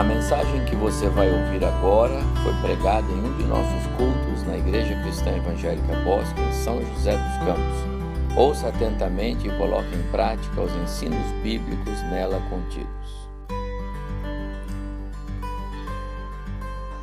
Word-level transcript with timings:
A 0.00 0.02
mensagem 0.02 0.64
que 0.64 0.74
você 0.74 1.10
vai 1.10 1.30
ouvir 1.30 1.62
agora 1.62 2.18
foi 2.42 2.54
pregada 2.62 3.06
em 3.12 3.22
um 3.22 3.36
de 3.36 3.44
nossos 3.44 3.86
cultos 3.98 4.46
na 4.46 4.56
Igreja 4.56 4.98
Cristã 5.02 5.30
Evangélica 5.36 5.94
Bosque, 5.96 6.40
em 6.40 6.52
São 6.54 6.80
José 6.82 7.18
dos 7.18 7.36
Campos. 7.44 8.34
Ouça 8.34 8.68
atentamente 8.68 9.46
e 9.46 9.58
coloque 9.58 9.94
em 9.94 10.02
prática 10.10 10.58
os 10.58 10.74
ensinos 10.74 11.30
bíblicos 11.42 12.00
nela 12.04 12.40
contidos. 12.48 12.88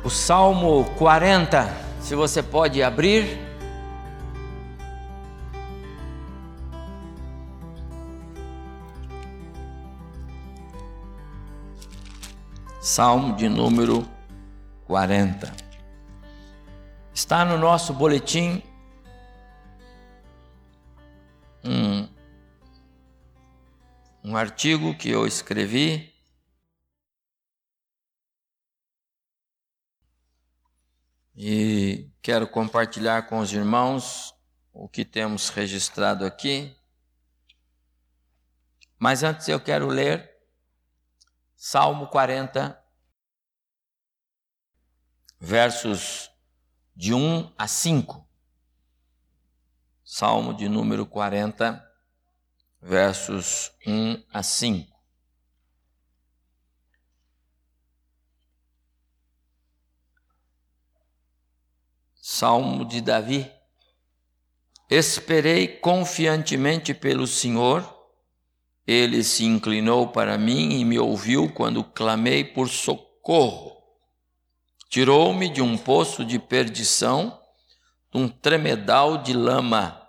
O 0.02 0.10
Salmo 0.10 0.84
40, 0.98 1.70
se 2.00 2.16
você 2.16 2.42
pode 2.42 2.82
abrir. 2.82 3.47
Salmo 12.88 13.36
de 13.36 13.50
número 13.50 14.02
40. 14.86 15.54
Está 17.12 17.44
no 17.44 17.58
nosso 17.58 17.92
boletim 17.92 18.62
um, 21.62 22.08
um 24.24 24.34
artigo 24.34 24.96
que 24.96 25.10
eu 25.10 25.26
escrevi 25.26 26.14
e 31.36 32.10
quero 32.22 32.48
compartilhar 32.48 33.28
com 33.28 33.40
os 33.40 33.52
irmãos 33.52 34.34
o 34.72 34.88
que 34.88 35.04
temos 35.04 35.50
registrado 35.50 36.24
aqui. 36.24 36.74
Mas 38.98 39.22
antes 39.22 39.46
eu 39.46 39.60
quero 39.60 39.88
ler 39.88 40.37
Salmo 41.60 42.06
40, 42.06 42.80
versos 45.40 46.30
de 46.94 47.12
1 47.12 47.52
a 47.58 47.66
5. 47.66 48.24
Salmo 50.04 50.54
de 50.54 50.68
número 50.68 51.04
40, 51.04 51.84
versos 52.80 53.72
1 53.84 54.24
a 54.32 54.40
5. 54.40 54.96
Salmo 62.14 62.84
de 62.84 63.00
Davi. 63.00 63.52
Esperei 64.88 65.66
confiantemente 65.80 66.94
pelo 66.94 67.26
Senhor 67.26 67.97
ele 68.88 69.22
se 69.22 69.44
inclinou 69.44 70.08
para 70.08 70.38
mim 70.38 70.80
e 70.80 70.82
me 70.82 70.98
ouviu 70.98 71.52
quando 71.52 71.84
clamei 71.84 72.42
por 72.42 72.70
socorro. 72.70 73.76
Tirou-me 74.88 75.50
de 75.50 75.60
um 75.60 75.76
poço 75.76 76.24
de 76.24 76.38
perdição, 76.38 77.38
de 78.10 78.18
um 78.18 78.26
tremedal 78.26 79.18
de 79.18 79.34
lama. 79.34 80.00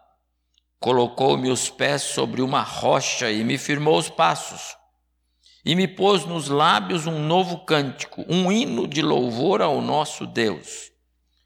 Colocou-me 0.79 1.51
os 1.51 1.69
pés 1.69 2.03
sobre 2.03 2.41
uma 2.41 2.61
rocha 2.61 3.29
e 3.29 3.43
me 3.43 3.57
firmou 3.57 3.97
os 3.97 4.09
passos. 4.09 4.77
E 5.65 5.75
me 5.75 5.85
pôs 5.85 6.23
nos 6.23 6.47
lábios 6.47 7.05
um 7.05 7.19
novo 7.19 7.65
cântico, 7.65 8.23
um 8.29 8.49
hino 8.49 8.87
de 8.87 9.01
louvor 9.01 9.61
ao 9.61 9.81
nosso 9.81 10.25
Deus. 10.25 10.89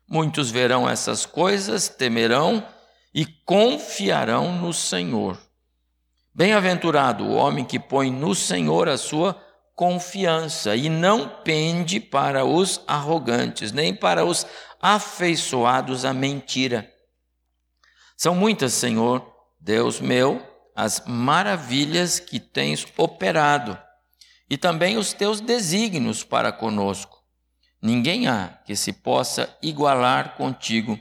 Muitos 0.08 0.52
verão 0.52 0.88
essas 0.88 1.26
coisas, 1.26 1.90
temerão 1.90 2.64
e 3.12 3.26
confiarão 3.26 4.56
no 4.56 4.72
Senhor. 4.72 5.36
Bem-aventurado 6.36 7.26
o 7.26 7.36
homem 7.36 7.64
que 7.64 7.78
põe 7.78 8.10
no 8.10 8.34
Senhor 8.34 8.90
a 8.90 8.98
sua 8.98 9.40
confiança 9.76 10.76
e 10.76 10.90
não 10.90 11.30
pende 11.44 12.00
para 12.00 12.44
os 12.44 12.82
arrogantes, 12.88 13.72
nem 13.72 13.94
para 13.94 14.26
os 14.26 14.44
afeiçoados 14.82 16.04
à 16.06 16.12
mentira. 16.12 16.92
São 18.18 18.34
muitas, 18.34 18.74
Senhor, 18.74 19.24
Deus 19.62 20.02
meu, 20.02 20.42
as 20.76 21.04
maravilhas 21.06 22.20
que 22.20 22.40
tens 22.40 22.84
operado 22.98 23.78
e 24.50 24.58
também 24.58 24.98
os 24.98 25.14
teus 25.14 25.40
desígnios 25.40 26.24
para 26.24 26.52
conosco. 26.52 27.22
Ninguém 27.80 28.28
há 28.28 28.60
que 28.66 28.76
se 28.76 28.92
possa 28.92 29.56
igualar 29.62 30.36
contigo. 30.36 31.00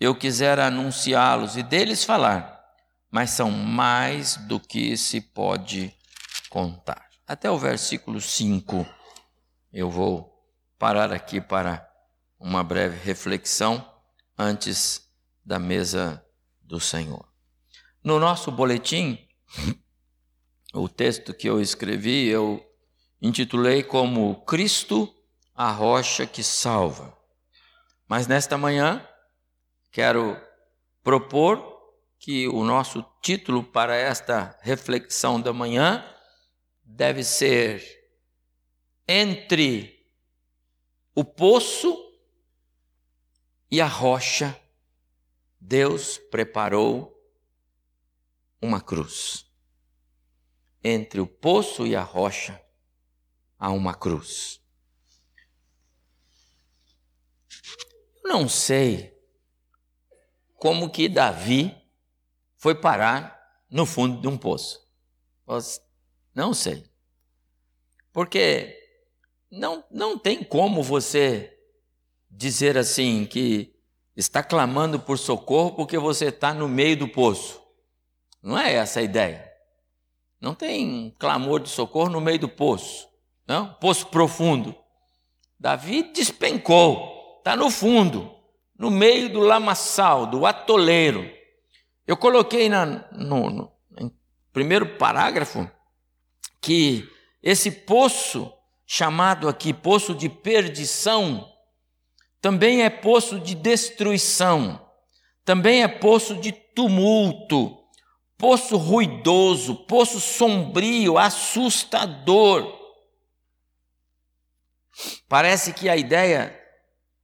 Eu 0.00 0.14
quisera 0.14 0.66
anunciá-los 0.66 1.54
e 1.54 1.62
deles 1.62 2.02
falar 2.02 2.53
mas 3.14 3.30
são 3.30 3.48
mais 3.48 4.34
do 4.38 4.58
que 4.58 4.96
se 4.96 5.20
pode 5.20 5.96
contar. 6.50 7.08
Até 7.24 7.48
o 7.48 7.56
versículo 7.56 8.20
5, 8.20 8.84
eu 9.72 9.88
vou 9.88 10.44
parar 10.76 11.12
aqui 11.12 11.40
para 11.40 11.88
uma 12.40 12.64
breve 12.64 12.98
reflexão 13.04 13.88
antes 14.36 15.08
da 15.44 15.60
mesa 15.60 16.26
do 16.60 16.80
Senhor. 16.80 17.24
No 18.02 18.18
nosso 18.18 18.50
boletim, 18.50 19.24
o 20.74 20.88
texto 20.88 21.32
que 21.32 21.48
eu 21.48 21.60
escrevi, 21.60 22.26
eu 22.26 22.60
intitulei 23.22 23.84
como 23.84 24.44
Cristo, 24.44 25.08
a 25.54 25.70
rocha 25.70 26.26
que 26.26 26.42
salva. 26.42 27.16
Mas 28.08 28.26
nesta 28.26 28.58
manhã, 28.58 29.08
quero 29.92 30.36
propor 31.04 31.73
que 32.24 32.48
o 32.48 32.64
nosso 32.64 33.04
título 33.20 33.62
para 33.62 33.94
esta 33.94 34.58
reflexão 34.62 35.38
da 35.38 35.52
manhã 35.52 36.02
deve 36.82 37.22
ser 37.22 37.84
Entre 39.06 40.08
o 41.14 41.22
poço 41.22 41.94
e 43.70 43.78
a 43.78 43.86
rocha, 43.86 44.58
Deus 45.60 46.16
preparou 46.16 47.14
uma 48.58 48.80
cruz. 48.80 49.44
Entre 50.82 51.20
o 51.20 51.26
poço 51.26 51.86
e 51.86 51.94
a 51.94 52.02
rocha 52.02 52.58
há 53.58 53.70
uma 53.70 53.92
cruz. 53.92 54.62
Não 58.24 58.48
sei 58.48 59.14
como 60.56 60.88
que 60.88 61.06
Davi 61.06 61.83
foi 62.64 62.74
parar 62.74 63.38
no 63.68 63.84
fundo 63.84 64.22
de 64.22 64.26
um 64.26 64.38
poço? 64.38 64.80
Não 66.34 66.54
sei. 66.54 66.82
Porque 68.10 68.74
não, 69.50 69.84
não 69.90 70.18
tem 70.18 70.42
como 70.42 70.82
você 70.82 71.54
dizer 72.30 72.78
assim 72.78 73.26
que 73.26 73.70
está 74.16 74.42
clamando 74.42 74.98
por 74.98 75.18
socorro 75.18 75.72
porque 75.72 75.98
você 75.98 76.28
está 76.28 76.54
no 76.54 76.66
meio 76.66 76.96
do 76.96 77.06
poço. 77.06 77.60
Não 78.42 78.58
é 78.58 78.72
essa 78.72 79.00
a 79.00 79.02
ideia. 79.02 79.46
Não 80.40 80.54
tem 80.54 81.14
clamor 81.18 81.60
de 81.60 81.68
socorro 81.68 82.08
no 82.08 82.20
meio 82.22 82.38
do 82.38 82.48
poço. 82.48 83.06
Não? 83.46 83.74
Poço 83.74 84.06
profundo. 84.06 84.74
Davi 85.60 86.02
despencou, 86.14 87.36
está 87.40 87.54
no 87.54 87.68
fundo, 87.68 88.34
no 88.74 88.90
meio 88.90 89.30
do 89.30 89.40
lamaçal, 89.40 90.24
do 90.24 90.46
atoleiro. 90.46 91.43
Eu 92.06 92.16
coloquei 92.16 92.68
na, 92.68 92.86
no, 93.12 93.50
no 93.50 93.72
primeiro 94.52 94.96
parágrafo 94.96 95.68
que 96.60 97.08
esse 97.42 97.70
poço, 97.70 98.52
chamado 98.86 99.48
aqui 99.48 99.72
poço 99.74 100.14
de 100.14 100.28
perdição, 100.28 101.50
também 102.40 102.82
é 102.82 102.90
poço 102.90 103.40
de 103.40 103.54
destruição, 103.54 104.80
também 105.44 105.82
é 105.82 105.88
poço 105.88 106.36
de 106.36 106.52
tumulto, 106.52 107.76
poço 108.36 108.76
ruidoso, 108.76 109.74
poço 109.86 110.20
sombrio, 110.20 111.18
assustador. 111.18 112.80
Parece 115.28 115.72
que 115.72 115.88
a 115.88 115.96
ideia 115.96 116.58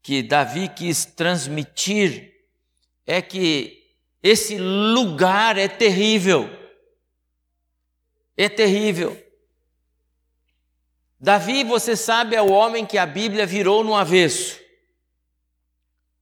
que 0.03 0.23
Davi 0.23 0.69
quis 0.69 1.05
transmitir 1.05 2.33
é 3.06 3.23
que 3.23 3.80
esse 4.23 4.59
lugar 4.59 5.57
é 5.57 5.67
terrível. 5.67 6.49
É 8.37 8.49
terrível. 8.49 9.19
Davi, 11.19 11.65
você 11.65 11.97
sabe, 11.97 12.37
é 12.37 12.43
o 12.43 12.51
homem 12.51 12.87
que 12.87 12.99
a 12.99 13.07
Bíblia 13.07 13.47
virou 13.47 13.83
no 13.83 13.95
avesso. 13.95 14.59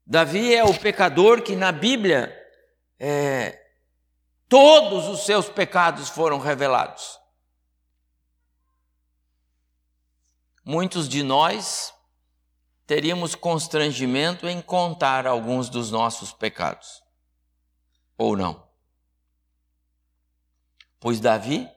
Davi 0.06 0.55
é 0.55 0.65
o 0.65 0.79
pecador 0.79 1.43
que 1.43 1.55
na 1.55 1.71
Bíblia 1.71 2.35
é, 2.99 3.61
todos 4.49 5.06
os 5.09 5.25
seus 5.25 5.49
pecados 5.49 6.09
foram 6.09 6.39
revelados. 6.39 7.19
Muitos 10.65 11.09
de 11.09 11.23
nós 11.23 11.93
teríamos 12.87 13.35
constrangimento 13.35 14.49
em 14.49 14.61
contar 14.61 15.27
alguns 15.27 15.69
dos 15.69 15.91
nossos 15.91 16.33
pecados 16.33 17.07
ou 18.19 18.37
não? 18.37 18.69
Pois 21.00 21.20
Davi, 21.20 21.70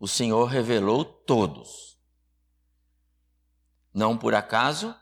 o 0.00 0.08
Senhor 0.08 0.44
revelou 0.44 1.04
todos. 1.04 1.96
Não 3.94 4.18
por 4.18 4.34
acaso, 4.34 4.94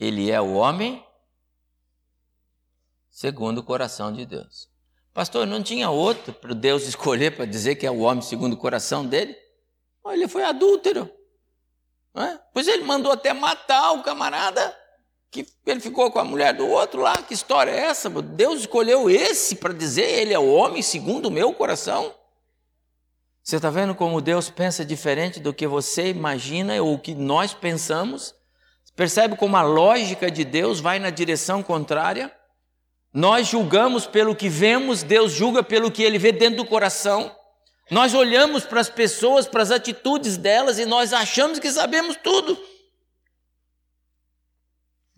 ele 0.00 0.30
é 0.30 0.40
o 0.40 0.54
homem 0.54 1.04
segundo 3.10 3.58
o 3.58 3.62
coração 3.62 4.12
de 4.12 4.24
Deus. 4.24 4.70
Pastor, 5.12 5.46
não 5.46 5.62
tinha 5.62 5.90
outro 5.90 6.32
para 6.32 6.54
Deus 6.54 6.84
escolher 6.84 7.36
para 7.36 7.44
dizer 7.44 7.74
que 7.76 7.86
é 7.86 7.90
o 7.90 8.00
homem 8.00 8.22
segundo 8.22 8.54
o 8.54 8.58
coração 8.58 9.04
dele? 9.04 9.36
Ele 10.06 10.28
foi 10.28 10.44
adúltero. 10.44 11.12
É? 12.14 12.38
Pois 12.52 12.66
ele 12.66 12.84
mandou 12.84 13.12
até 13.12 13.32
matar 13.32 13.92
o 13.92 14.02
camarada 14.02 14.76
que 15.30 15.46
ele 15.66 15.80
ficou 15.80 16.10
com 16.10 16.18
a 16.18 16.24
mulher 16.24 16.54
do 16.54 16.66
outro 16.66 17.00
lá. 17.00 17.16
Que 17.22 17.34
história 17.34 17.70
é 17.70 17.80
essa? 17.86 18.08
Deus 18.08 18.60
escolheu 18.60 19.10
esse 19.10 19.56
para 19.56 19.74
dizer 19.74 20.04
ele 20.04 20.32
é 20.32 20.38
o 20.38 20.52
homem 20.52 20.82
segundo 20.82 21.26
o 21.26 21.30
meu 21.30 21.52
coração. 21.52 22.14
Você 23.42 23.56
está 23.56 23.70
vendo 23.70 23.94
como 23.94 24.20
Deus 24.20 24.50
pensa 24.50 24.84
diferente 24.84 25.40
do 25.40 25.54
que 25.54 25.66
você 25.66 26.08
imagina 26.08 26.82
ou 26.82 26.98
que 26.98 27.14
nós 27.14 27.54
pensamos? 27.54 28.34
Percebe 28.94 29.36
como 29.36 29.56
a 29.56 29.62
lógica 29.62 30.30
de 30.30 30.44
Deus 30.44 30.80
vai 30.80 30.98
na 30.98 31.08
direção 31.08 31.62
contrária? 31.62 32.32
Nós 33.12 33.46
julgamos 33.46 34.06
pelo 34.06 34.34
que 34.34 34.48
vemos, 34.48 35.02
Deus 35.02 35.32
julga 35.32 35.62
pelo 35.62 35.90
que 35.90 36.02
ele 36.02 36.18
vê 36.18 36.30
dentro 36.30 36.58
do 36.58 36.66
coração. 36.66 37.34
Nós 37.90 38.12
olhamos 38.12 38.64
para 38.64 38.80
as 38.80 38.90
pessoas, 38.90 39.46
para 39.46 39.62
as 39.62 39.70
atitudes 39.70 40.36
delas 40.36 40.78
e 40.78 40.84
nós 40.84 41.12
achamos 41.12 41.58
que 41.58 41.70
sabemos 41.70 42.16
tudo. 42.22 42.58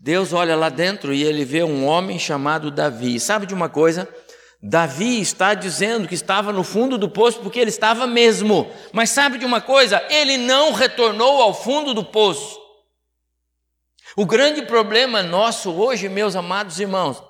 Deus 0.02 0.32
olha 0.32 0.56
lá 0.56 0.70
dentro 0.70 1.12
e 1.12 1.22
ele 1.22 1.44
vê 1.44 1.62
um 1.62 1.86
homem 1.86 2.18
chamado 2.18 2.70
Davi. 2.70 3.20
Sabe 3.20 3.44
de 3.44 3.52
uma 3.52 3.68
coisa? 3.68 4.08
Davi 4.62 5.20
está 5.20 5.52
dizendo 5.52 6.08
que 6.08 6.14
estava 6.14 6.54
no 6.54 6.64
fundo 6.64 6.96
do 6.96 7.06
poço 7.06 7.40
porque 7.40 7.60
ele 7.60 7.68
estava 7.68 8.06
mesmo. 8.06 8.70
Mas 8.94 9.10
sabe 9.10 9.36
de 9.36 9.44
uma 9.44 9.60
coisa? 9.60 10.02
Ele 10.08 10.38
não 10.38 10.72
retornou 10.72 11.42
ao 11.42 11.52
fundo 11.52 11.92
do 11.92 12.02
poço. 12.02 12.58
O 14.16 14.24
grande 14.24 14.62
problema 14.62 15.22
nosso 15.22 15.70
hoje, 15.70 16.08
meus 16.08 16.34
amados 16.34 16.80
irmãos, 16.80 17.22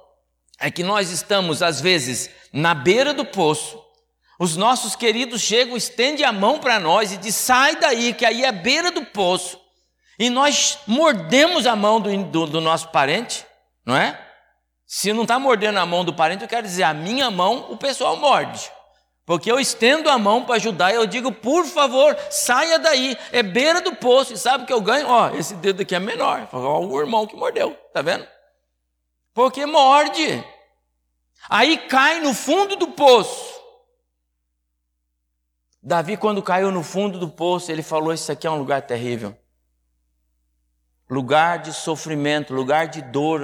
é 0.61 0.71
que 0.71 0.85
nós 0.85 1.11
estamos, 1.11 1.63
às 1.63 1.81
vezes, 1.81 2.31
na 2.53 2.73
beira 2.73 3.13
do 3.13 3.25
poço, 3.25 3.83
os 4.39 4.57
nossos 4.57 4.95
queridos 4.95 5.43
chegam, 5.43 5.77
estendem 5.77 6.25
a 6.25 6.33
mão 6.33 6.61
para 6.61 6.79
nós 6.79 7.13
e 7.13 7.17
diz: 7.17 7.35
sai 7.35 7.75
daí, 7.77 8.15
que 8.15 8.25
aí 8.25 8.45
é 8.45 8.49
a 8.49 8.53
beira 8.53 8.93
do 8.93 9.05
poço. 9.05 9.59
E 10.21 10.29
nós 10.29 10.79
mordemos 10.87 11.67
a 11.67 11.75
mão 11.75 11.99
do, 11.99 12.25
do, 12.25 12.47
do 12.47 12.61
nosso 12.61 12.91
parente, 12.91 13.47
não 13.87 13.97
é? 13.97 14.21
Se 14.87 15.15
não 15.15 15.23
está 15.23 15.39
mordendo 15.39 15.79
a 15.79 15.87
mão 15.87 16.05
do 16.05 16.13
parente, 16.13 16.43
eu 16.43 16.49
quero 16.49 16.67
dizer, 16.67 16.83
a 16.83 16.93
minha 16.93 17.31
mão 17.31 17.73
o 17.73 17.77
pessoal 17.79 18.19
morde. 18.19 18.71
Porque 19.25 19.51
eu 19.51 19.59
estendo 19.59 20.11
a 20.11 20.19
mão 20.19 20.45
para 20.45 20.57
ajudar 20.57 20.93
e 20.93 20.97
eu 20.97 21.07
digo, 21.07 21.33
por 21.33 21.65
favor, 21.65 22.15
saia 22.29 22.79
daí, 22.79 23.17
é 23.33 23.43
beira 23.43 23.81
do 23.81 23.97
poço. 23.97 24.35
E 24.35 24.37
sabe 24.37 24.65
o 24.65 24.67
que 24.67 24.73
eu 24.75 24.83
ganho? 24.83 25.09
Ó, 25.09 25.31
esse 25.31 25.55
dedo 25.55 25.81
aqui 25.81 25.95
é 25.95 25.99
menor. 25.99 26.47
Ó, 26.53 26.81
o 26.81 27.01
irmão 27.01 27.27
que 27.27 27.35
mordeu, 27.35 27.73
tá 27.95 28.03
vendo? 28.03 28.29
Porque 29.33 29.65
morde. 29.65 30.45
Aí 31.49 31.79
cai 31.89 32.21
no 32.21 32.35
fundo 32.35 32.77
do 32.77 32.89
poço. 32.89 33.59
Davi, 35.83 36.19
quando 36.19 36.43
caiu 36.43 36.71
no 36.71 36.83
fundo 36.83 37.19
do 37.19 37.31
poço, 37.31 37.73
ele 37.73 37.83
falou: 37.83 38.13
Isso 38.13 38.31
aqui 38.31 38.47
é 38.47 38.51
um 38.51 38.59
lugar 38.59 38.83
terrível. 38.83 39.35
Lugar 41.11 41.59
de 41.59 41.73
sofrimento, 41.73 42.55
lugar 42.55 42.87
de 42.87 43.03
dor. 43.03 43.43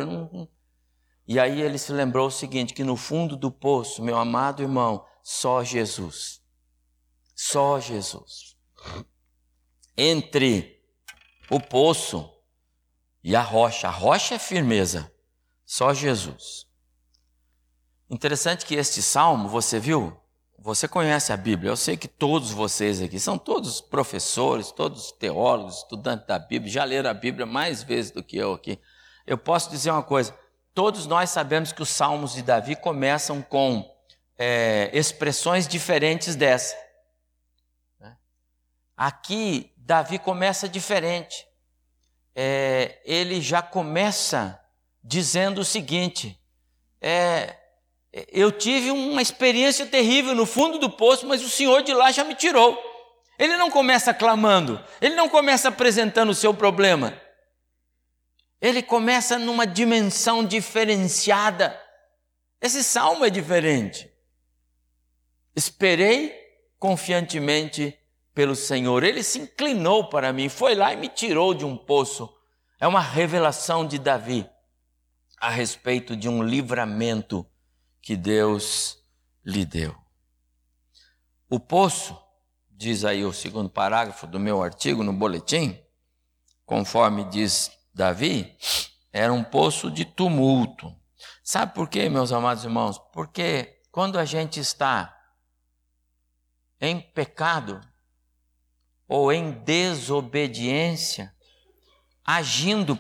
E 1.27 1.41
aí 1.41 1.61
ele 1.61 1.77
se 1.77 1.93
lembrou 1.93 2.29
o 2.29 2.31
seguinte: 2.31 2.73
que 2.73 2.85
no 2.85 2.97
fundo 2.97 3.37
do 3.37 3.51
poço, 3.51 4.03
meu 4.03 4.17
amado 4.17 4.63
irmão, 4.63 5.05
só 5.23 5.65
Jesus. 5.65 6.41
Só 7.35 7.81
Jesus. 7.81 8.57
Entre 9.97 10.81
o 11.51 11.59
poço 11.59 12.31
e 13.23 13.35
a 13.35 13.43
rocha. 13.43 13.89
A 13.89 13.91
rocha 13.91 14.37
é 14.37 14.39
firmeza. 14.39 15.13
Só 15.65 15.93
Jesus. 15.93 16.67
Interessante 18.09 18.65
que 18.65 18.77
este 18.77 19.03
salmo, 19.03 19.49
você 19.49 19.81
viu? 19.81 20.17
Você 20.59 20.89
conhece 20.89 21.33
a 21.33 21.37
Bíblia. 21.37 21.71
Eu 21.71 21.77
sei 21.77 21.97
que 21.97 22.09
todos 22.09 22.51
vocês 22.51 23.01
aqui 23.01 23.21
são 23.21 23.39
todos 23.39 23.81
professores, 23.81 24.73
todos 24.73 25.13
teólogos, 25.13 25.79
estudantes 25.79 26.27
da 26.27 26.39
Bíblia, 26.39 26.73
já 26.73 26.85
leram 26.85 27.11
a 27.11 27.15
Bíblia 27.15 27.47
mais 27.47 27.83
vezes 27.83 28.11
do 28.11 28.23
que 28.23 28.37
eu 28.37 28.53
aqui. 28.53 28.81
Eu 29.27 29.37
posso 29.37 29.71
dizer 29.71 29.91
uma 29.91 30.03
coisa: 30.03 30.37
todos 30.75 31.07
nós 31.07 31.31
sabemos 31.31 31.73
que 31.73 31.83
os 31.83 31.89
salmos 31.89 32.35
de 32.35 32.43
Davi 32.43 32.75
começam 32.75 33.43
com 33.43 33.89
é, 34.39 34.91
expressões 34.93 35.69
diferentes 35.69 36.35
dessa. 36.35 36.77
Né? 38.01 38.17
Aqui, 38.97 39.73
Davi 39.77 40.19
começa 40.19 40.69
diferente. 40.69 41.47
É, 42.35 43.01
ele 43.05 43.41
já 43.41 43.63
começa 43.63 44.61
dizendo 45.03 45.61
o 45.61 45.65
seguinte: 45.65 46.41
é, 47.01 47.57
eu 48.13 48.51
tive 48.51 48.91
uma 48.91 49.21
experiência 49.21 49.87
terrível 49.87 50.35
no 50.35 50.47
fundo 50.47 50.79
do 50.79 50.91
poço, 50.91 51.27
mas 51.27 51.43
o 51.43 51.51
Senhor 51.51 51.83
de 51.83 51.93
lá 51.93 52.11
já 52.11 52.25
me 52.25 52.35
tirou. 52.35 52.79
Ele 53.39 53.57
não 53.57 53.71
começa 53.71 54.15
clamando, 54.15 54.83
ele 55.01 55.15
não 55.15 55.29
começa 55.29 55.69
apresentando 55.69 56.31
o 56.31 56.35
seu 56.35 56.55
problema. 56.55 57.21
Ele 58.61 58.83
começa 58.83 59.39
numa 59.39 59.67
dimensão 59.67 60.45
diferenciada. 60.45 61.79
Esse 62.61 62.83
salmo 62.83 63.25
é 63.25 63.31
diferente. 63.31 64.11
Esperei 65.55 66.35
confiantemente 66.79 67.99
pelo 68.35 68.55
Senhor. 68.55 69.05
Ele 69.05 69.23
se 69.23 69.41
inclinou 69.41 70.09
para 70.09 70.33
mim, 70.33 70.49
foi 70.49 70.75
lá 70.75 70.93
e 70.93 70.97
me 70.97 71.09
tirou 71.09 71.53
de 71.53 71.65
um 71.65 71.77
poço. 71.77 72.33
É 72.81 72.87
uma 72.87 73.01
revelação 73.01 73.87
de 73.87 73.99
Davi 73.99 74.49
a 75.39 75.51
respeito 75.51 76.17
de 76.17 76.29
um 76.29 76.43
livramento 76.43 77.47
que 78.07 78.17
Deus 78.17 79.03
lhe 79.45 79.65
deu. 79.65 79.93
O 81.51 81.59
poço, 81.59 82.17
diz 82.71 83.05
aí 83.05 83.25
o 83.25 83.33
segundo 83.33 83.69
parágrafo 83.69 84.29
do 84.29 84.39
meu 84.39 84.63
artigo 84.63 85.03
no 85.03 85.13
boletim, 85.13 85.77
conforme 86.65 87.25
diz 87.25 87.69
Davi, 87.93 88.57
era 89.13 89.33
um 89.33 89.43
poço 89.43 89.91
de 89.91 90.05
tumulto. 90.05 90.95
Sabe 91.43 91.75
por 91.75 91.89
quê, 91.89 92.09
meus 92.09 92.31
amados 92.31 92.63
irmãos? 92.63 92.97
Porque 93.13 93.83
quando 93.91 94.21
a 94.21 94.25
gente 94.25 94.61
está 94.61 95.13
em 96.81 97.01
pecado 97.01 97.81
ou 99.09 99.33
em 99.33 99.51
desobediência, 99.51 101.35
agindo 102.25 102.97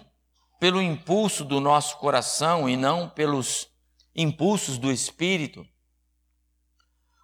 pelo 0.59 0.83
impulso 0.83 1.45
do 1.45 1.61
nosso 1.61 1.97
coração 1.99 2.69
e 2.69 2.77
não 2.77 3.09
pelos 3.09 3.69
impulsos 4.17 4.79
do 4.79 4.91
espírito. 4.91 5.67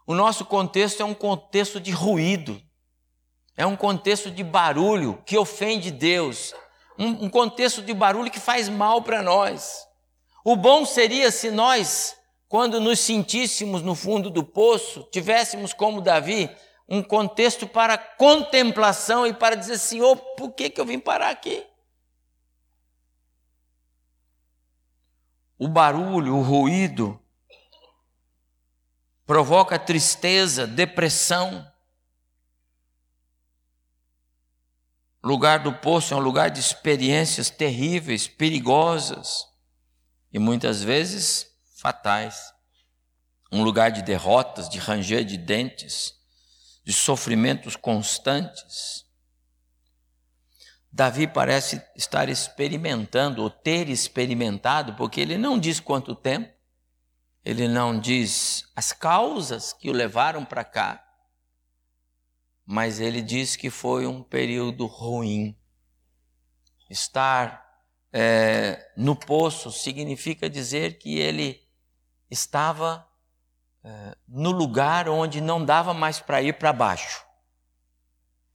O 0.07 0.15
nosso 0.15 0.45
contexto 0.45 1.01
é 1.01 1.05
um 1.05 1.15
contexto 1.15 1.81
de 1.81 1.91
ruído, 1.91 2.61
é 3.57 3.65
um 3.65 3.77
contexto 3.77 4.31
de 4.31 4.45
barulho 4.45 5.23
que 5.25 5.39
ofende 5.39 5.91
Deus, 5.91 6.55
um, 6.99 7.25
um 7.25 7.31
contexto 7.31 7.81
de 7.81 7.95
barulho 7.95 8.31
que 8.31 8.41
faz 8.41 8.69
mal 8.69 9.03
para 9.03 9.23
nós. 9.23 9.87
O 10.45 10.57
bom 10.57 10.85
seria 10.85 11.31
se 11.31 11.51
nós, 11.51 12.17
quando 12.49 12.81
nos 12.81 12.99
sentíssemos 13.01 13.81
no 13.81 13.95
fundo 13.95 14.29
do 14.29 14.43
poço, 14.45 15.09
tivéssemos 15.11 15.73
como 15.73 16.01
Davi 16.01 16.51
um 16.89 17.03
contexto 17.03 17.67
para 17.67 17.97
contemplação 17.97 19.27
e 19.27 19.33
para 19.33 19.55
dizer: 19.55 19.79
Senhor, 19.79 20.17
por 20.37 20.53
que, 20.53 20.69
que 20.69 20.81
eu 20.81 20.85
vim 20.85 20.99
parar 20.99 21.31
aqui? 21.31 21.65
O 25.63 25.69
barulho, 25.69 26.37
o 26.39 26.43
ruído, 26.43 27.21
provoca 29.25 29.79
tristeza, 29.79 30.67
depressão. 30.67 31.65
O 35.23 35.29
lugar 35.29 35.61
do 35.61 35.73
poço 35.73 36.15
é 36.15 36.17
um 36.17 36.21
lugar 36.21 36.51
de 36.51 36.59
experiências 36.59 37.49
terríveis, 37.49 38.27
perigosas 38.27 39.47
e 40.33 40.39
muitas 40.41 40.83
vezes 40.83 41.47
fatais. 41.77 42.53
Um 43.53 43.63
lugar 43.63 43.93
de 43.93 44.03
derrotas, 44.03 44.69
de 44.69 44.81
ranger 44.81 45.25
de 45.25 45.37
dentes, 45.37 46.13
de 46.85 46.93
sofrimentos 46.93 47.77
constantes. 47.77 49.05
Davi 50.93 51.27
parece 51.27 51.83
estar 51.97 52.29
experimentando, 52.29 53.43
ou 53.43 53.49
ter 53.49 53.89
experimentado, 53.89 54.95
porque 54.95 55.23
ele 55.23 55.39
não 55.39 55.59
diz 55.59 55.81
quanto 55.81 56.15
tempo, 56.15 56.53
ele 57.43 57.67
não 57.67 57.99
diz 57.99 58.71
as 58.77 58.93
causas 58.93 59.73
que 59.73 59.89
o 59.89 59.93
levaram 59.93 60.45
para 60.45 60.63
cá, 60.63 61.03
mas 62.65 63.01
ele 63.01 63.23
diz 63.23 63.57
que 63.57 63.71
foi 63.71 64.07
um 64.07 64.23
período 64.23 64.85
ruim. 64.85 65.59
Estar 66.91 67.67
é, 68.13 68.93
no 68.95 69.17
poço 69.17 69.73
significa 69.73 70.49
dizer 70.49 70.99
que 70.99 71.19
ele 71.19 71.67
estava 72.31 73.09
é, 73.83 74.17
no 74.29 74.51
lugar 74.51 75.09
onde 75.09 75.41
não 75.41 75.65
dava 75.65 75.95
mais 75.95 76.21
para 76.21 76.43
ir 76.43 76.59
para 76.59 76.71
baixo, 76.71 77.25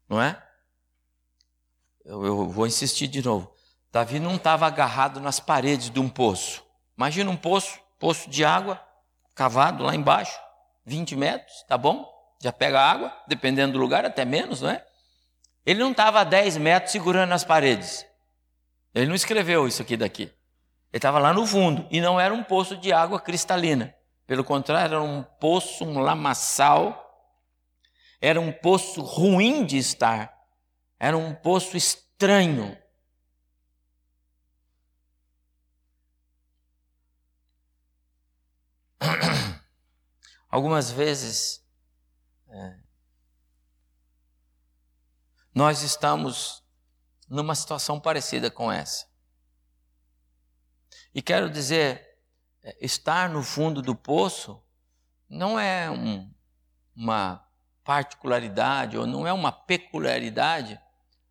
não 0.07 0.21
é? 0.21 0.46
Eu, 2.07 2.25
eu 2.25 2.49
vou 2.49 2.65
insistir 2.65 3.07
de 3.07 3.21
novo. 3.21 3.51
Davi 3.91 4.19
não 4.19 4.35
estava 4.35 4.65
agarrado 4.65 5.19
nas 5.19 5.39
paredes 5.39 5.89
de 5.89 5.99
um 5.99 6.07
poço. 6.07 6.63
Imagina 6.97 7.29
um 7.29 7.35
poço, 7.37 7.79
poço 7.99 8.29
de 8.29 8.45
água, 8.45 8.81
cavado 9.35 9.83
lá 9.83 9.93
embaixo, 9.93 10.39
20 10.85 11.15
metros, 11.15 11.63
tá 11.67 11.77
bom? 11.77 12.07
Já 12.41 12.51
pega 12.53 12.79
água, 12.79 13.13
dependendo 13.27 13.73
do 13.73 13.79
lugar, 13.79 14.05
até 14.05 14.23
menos, 14.23 14.61
não 14.61 14.69
é? 14.69 14.85
Ele 15.65 15.79
não 15.79 15.91
estava 15.91 16.21
a 16.21 16.23
10 16.23 16.57
metros 16.57 16.91
segurando 16.93 17.33
as 17.33 17.43
paredes. 17.43 18.05
Ele 18.95 19.07
não 19.07 19.15
escreveu 19.15 19.67
isso 19.67 19.81
aqui 19.81 19.97
daqui. 19.97 20.23
Ele 20.23 20.33
estava 20.93 21.19
lá 21.19 21.33
no 21.33 21.45
fundo 21.45 21.85
e 21.91 21.99
não 21.99 22.19
era 22.19 22.33
um 22.33 22.43
poço 22.43 22.77
de 22.77 22.93
água 22.93 23.19
cristalina. 23.19 23.93
Pelo 24.25 24.43
contrário, 24.43 24.95
era 24.95 25.03
um 25.03 25.23
poço, 25.23 25.83
um 25.83 25.99
lamaçal. 25.99 27.03
Era 28.21 28.39
um 28.39 28.51
poço 28.51 29.01
ruim 29.01 29.65
de 29.65 29.77
estar. 29.77 30.36
Era 30.99 31.17
um 31.17 31.33
poço 31.33 31.77
estranho. 31.77 32.77
Algumas 40.49 40.89
vezes 40.91 41.63
é, 42.47 42.79
nós 45.53 45.81
estamos 45.81 46.63
numa 47.29 47.53
situação 47.53 47.99
parecida 47.99 48.49
com 48.49 48.71
essa. 48.71 49.05
E 51.13 51.21
quero 51.21 51.49
dizer, 51.49 52.07
é, 52.63 52.77
estar 52.79 53.29
no 53.29 53.43
fundo 53.43 53.81
do 53.81 53.95
poço 53.95 54.63
não 55.29 55.59
é 55.59 55.89
um, 55.91 56.33
uma 56.95 57.45
particularidade 57.83 58.97
ou 58.97 59.05
não 59.05 59.27
é 59.27 59.33
uma 59.33 59.51
peculiaridade 59.51 60.79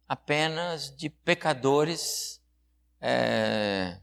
apenas 0.08 0.94
de 0.94 1.10
pecadores 1.10 2.40
é, 3.00 4.00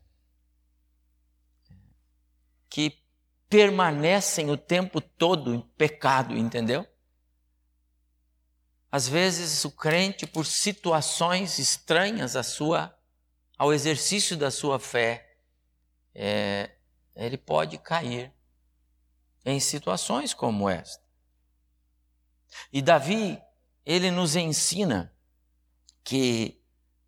que 2.69 3.01
permanecem 3.49 4.49
o 4.49 4.57
tempo 4.57 4.99
todo 4.99 5.53
em 5.53 5.61
pecado, 5.61 6.35
entendeu? 6.35 6.87
Às 8.91 9.07
vezes 9.07 9.63
o 9.63 9.71
crente, 9.71 10.27
por 10.27 10.45
situações 10.45 11.57
estranhas 11.59 12.35
à 12.35 12.43
sua, 12.43 12.95
ao 13.57 13.73
exercício 13.73 14.35
da 14.35 14.51
sua 14.51 14.79
fé, 14.79 15.37
é, 16.13 16.75
ele 17.15 17.37
pode 17.37 17.77
cair 17.77 18.33
em 19.45 19.59
situações 19.59 20.33
como 20.33 20.69
esta. 20.69 21.03
E 22.71 22.81
Davi, 22.81 23.41
ele 23.85 24.11
nos 24.11 24.35
ensina 24.35 25.12
que 26.03 26.61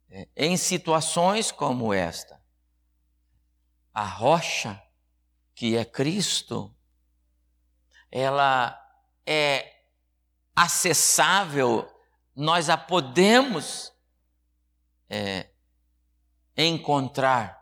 é, 0.09 0.27
em 0.35 0.57
situações 0.57 1.51
como 1.51 1.93
esta, 1.93 2.41
a 3.93 4.05
rocha 4.05 4.81
que 5.53 5.77
é 5.77 5.85
Cristo, 5.85 6.75
ela 8.11 8.81
é 9.25 9.73
acessável, 10.55 11.89
nós 12.35 12.69
a 12.69 12.77
podemos 12.77 13.91
é, 15.09 15.49
encontrar 16.55 17.61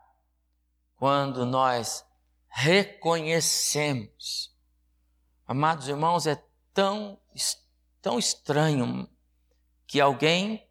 quando 0.95 1.45
nós 1.45 2.05
reconhecemos. 2.47 4.53
Amados 5.45 5.87
irmãos, 5.87 6.27
é 6.27 6.41
tão, 6.73 7.19
tão 8.01 8.19
estranho 8.19 9.09
que 9.87 9.99
alguém 9.99 10.62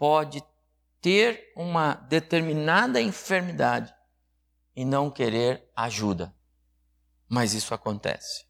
pode 0.00 0.42
ter 0.98 1.52
uma 1.54 1.92
determinada 1.92 3.02
enfermidade 3.02 3.94
e 4.74 4.82
não 4.82 5.10
querer 5.10 5.70
ajuda. 5.76 6.34
Mas 7.28 7.52
isso 7.52 7.74
acontece. 7.74 8.46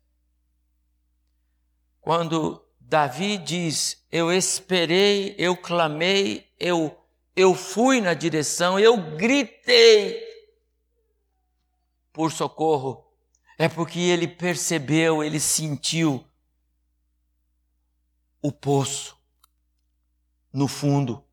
Quando 2.01 2.65
Davi 2.79 3.37
diz: 3.37 4.07
Eu 4.13 4.33
esperei, 4.33 5.35
eu 5.37 5.57
clamei, 5.57 6.49
eu, 6.57 6.97
eu 7.35 7.53
fui 7.53 8.01
na 8.01 8.15
direção, 8.15 8.79
eu 8.79 9.17
gritei 9.17 10.23
por 12.13 12.31
socorro, 12.31 13.05
é 13.59 13.69
porque 13.69 13.99
ele 13.99 14.29
percebeu, 14.29 15.25
ele 15.25 15.41
sentiu 15.41 16.25
o 18.41 18.53
poço 18.53 19.19
no 20.53 20.69
fundo, 20.69 21.25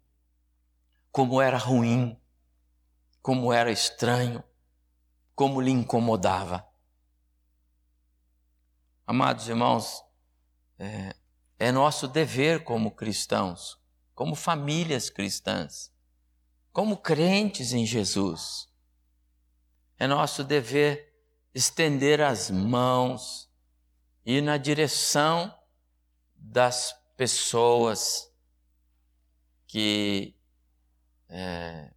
como 1.18 1.42
era 1.42 1.58
ruim, 1.58 2.16
como 3.24 3.52
era 3.52 3.72
estranho, 3.72 4.44
como 5.34 5.60
lhe 5.60 5.72
incomodava. 5.72 6.64
Amados 9.04 9.50
irmãos, 9.50 10.04
é, 10.78 11.16
é 11.58 11.72
nosso 11.72 12.08
dever 12.08 12.64
como 12.64 12.92
cristãos, 12.92 13.82
como 14.14 14.36
famílias 14.36 15.10
cristãs, 15.10 15.92
como 16.72 16.98
crentes 16.98 17.74
em 17.74 17.84
Jesus, 17.84 18.70
é 19.98 20.06
nosso 20.06 20.44
dever 20.44 21.16
estender 21.52 22.22
as 22.22 22.52
mãos 22.52 23.50
e 24.24 24.34
ir 24.34 24.42
na 24.42 24.58
direção 24.58 25.52
das 26.36 26.94
pessoas 27.16 28.32
que 29.66 30.37
é, 31.30 31.92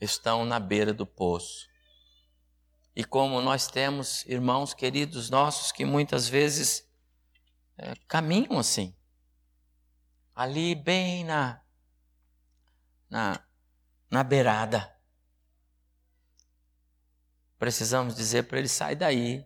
estão 0.00 0.44
na 0.44 0.60
beira 0.60 0.92
do 0.92 1.06
poço. 1.06 1.68
E 2.94 3.02
como 3.02 3.40
nós 3.40 3.66
temos 3.66 4.24
irmãos 4.26 4.72
queridos 4.72 5.28
nossos 5.28 5.72
que 5.72 5.84
muitas 5.84 6.28
vezes 6.28 6.88
é, 7.76 7.94
caminham 8.06 8.58
assim, 8.58 8.94
ali 10.34 10.74
bem 10.76 11.24
na, 11.24 11.60
na, 13.10 13.44
na 14.08 14.22
beirada. 14.22 14.94
Precisamos 17.58 18.14
dizer 18.14 18.44
para 18.44 18.58
ele: 18.58 18.68
sai 18.68 18.94
daí, 18.94 19.44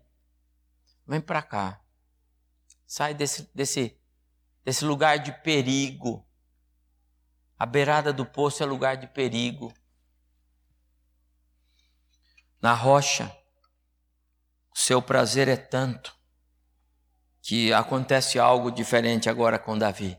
vem 1.06 1.20
para 1.20 1.40
cá, 1.40 1.82
sai 2.86 3.14
desse, 3.14 3.50
desse, 3.54 3.98
desse 4.62 4.84
lugar 4.84 5.18
de 5.18 5.32
perigo. 5.42 6.27
A 7.58 7.66
beirada 7.66 8.12
do 8.12 8.24
poço 8.24 8.62
é 8.62 8.66
lugar 8.66 8.96
de 8.96 9.06
perigo. 9.06 9.72
Na 12.62 12.72
rocha, 12.72 13.34
o 14.74 14.78
seu 14.78 15.02
prazer 15.02 15.48
é 15.48 15.56
tanto 15.56 16.16
que 17.42 17.72
acontece 17.72 18.38
algo 18.38 18.70
diferente 18.70 19.28
agora 19.28 19.58
com 19.58 19.76
Davi. 19.76 20.18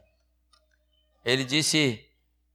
Ele 1.23 1.45
disse: 1.45 2.05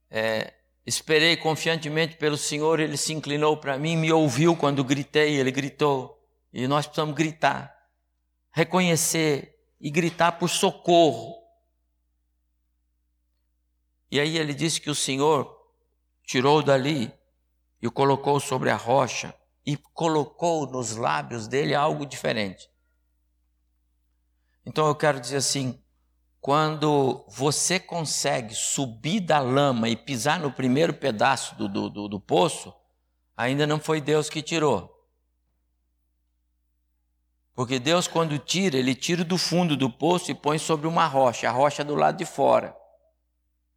é, 0.09 0.53
Esperei 0.85 1.35
confiantemente 1.35 2.15
pelo 2.15 2.37
Senhor, 2.37 2.79
ele 2.79 2.95
se 2.95 3.11
inclinou 3.11 3.57
para 3.57 3.77
mim, 3.77 3.97
me 3.97 4.11
ouviu 4.11 4.55
quando 4.55 4.83
gritei, 4.83 5.35
ele 5.35 5.51
gritou. 5.51 6.21
E 6.53 6.67
nós 6.67 6.85
precisamos 6.85 7.15
gritar, 7.15 7.75
reconhecer 8.51 9.55
e 9.81 9.89
gritar 9.89 10.33
por 10.33 10.47
socorro. 10.47 11.44
E 14.11 14.19
aí 14.19 14.37
ele 14.37 14.53
disse 14.53 14.79
que 14.79 14.89
o 14.89 14.95
Senhor 14.95 15.55
tirou 16.23 16.61
dali 16.61 17.11
e 17.81 17.87
o 17.87 17.91
colocou 17.91 18.39
sobre 18.39 18.69
a 18.69 18.75
rocha 18.75 19.33
e 19.65 19.75
colocou 19.75 20.67
nos 20.67 20.95
lábios 20.95 21.47
dele 21.47 21.73
algo 21.73 22.05
diferente. 22.05 22.69
Então 24.65 24.87
eu 24.87 24.95
quero 24.95 25.19
dizer 25.19 25.37
assim: 25.37 25.81
quando 26.39 27.25
você 27.27 27.79
consegue 27.79 28.53
subir 28.53 29.19
da 29.19 29.39
lama 29.39 29.89
e 29.89 29.95
pisar 29.95 30.39
no 30.39 30.51
primeiro 30.51 30.93
pedaço 30.93 31.55
do, 31.55 31.67
do, 31.67 31.89
do, 31.89 32.07
do 32.07 32.19
poço, 32.19 32.73
ainda 33.35 33.65
não 33.65 33.79
foi 33.79 33.99
Deus 33.99 34.29
que 34.29 34.41
tirou. 34.41 34.93
Porque 37.55 37.79
Deus, 37.79 38.07
quando 38.07 38.37
tira, 38.37 38.77
Ele 38.77 38.93
tira 38.93 39.23
do 39.23 39.37
fundo 39.37 39.77
do 39.77 39.89
poço 39.89 40.29
e 40.29 40.35
põe 40.35 40.57
sobre 40.57 40.87
uma 40.87 41.07
rocha, 41.07 41.47
a 41.47 41.51
rocha 41.51 41.83
do 41.83 41.95
lado 41.95 42.17
de 42.17 42.25
fora. 42.25 42.75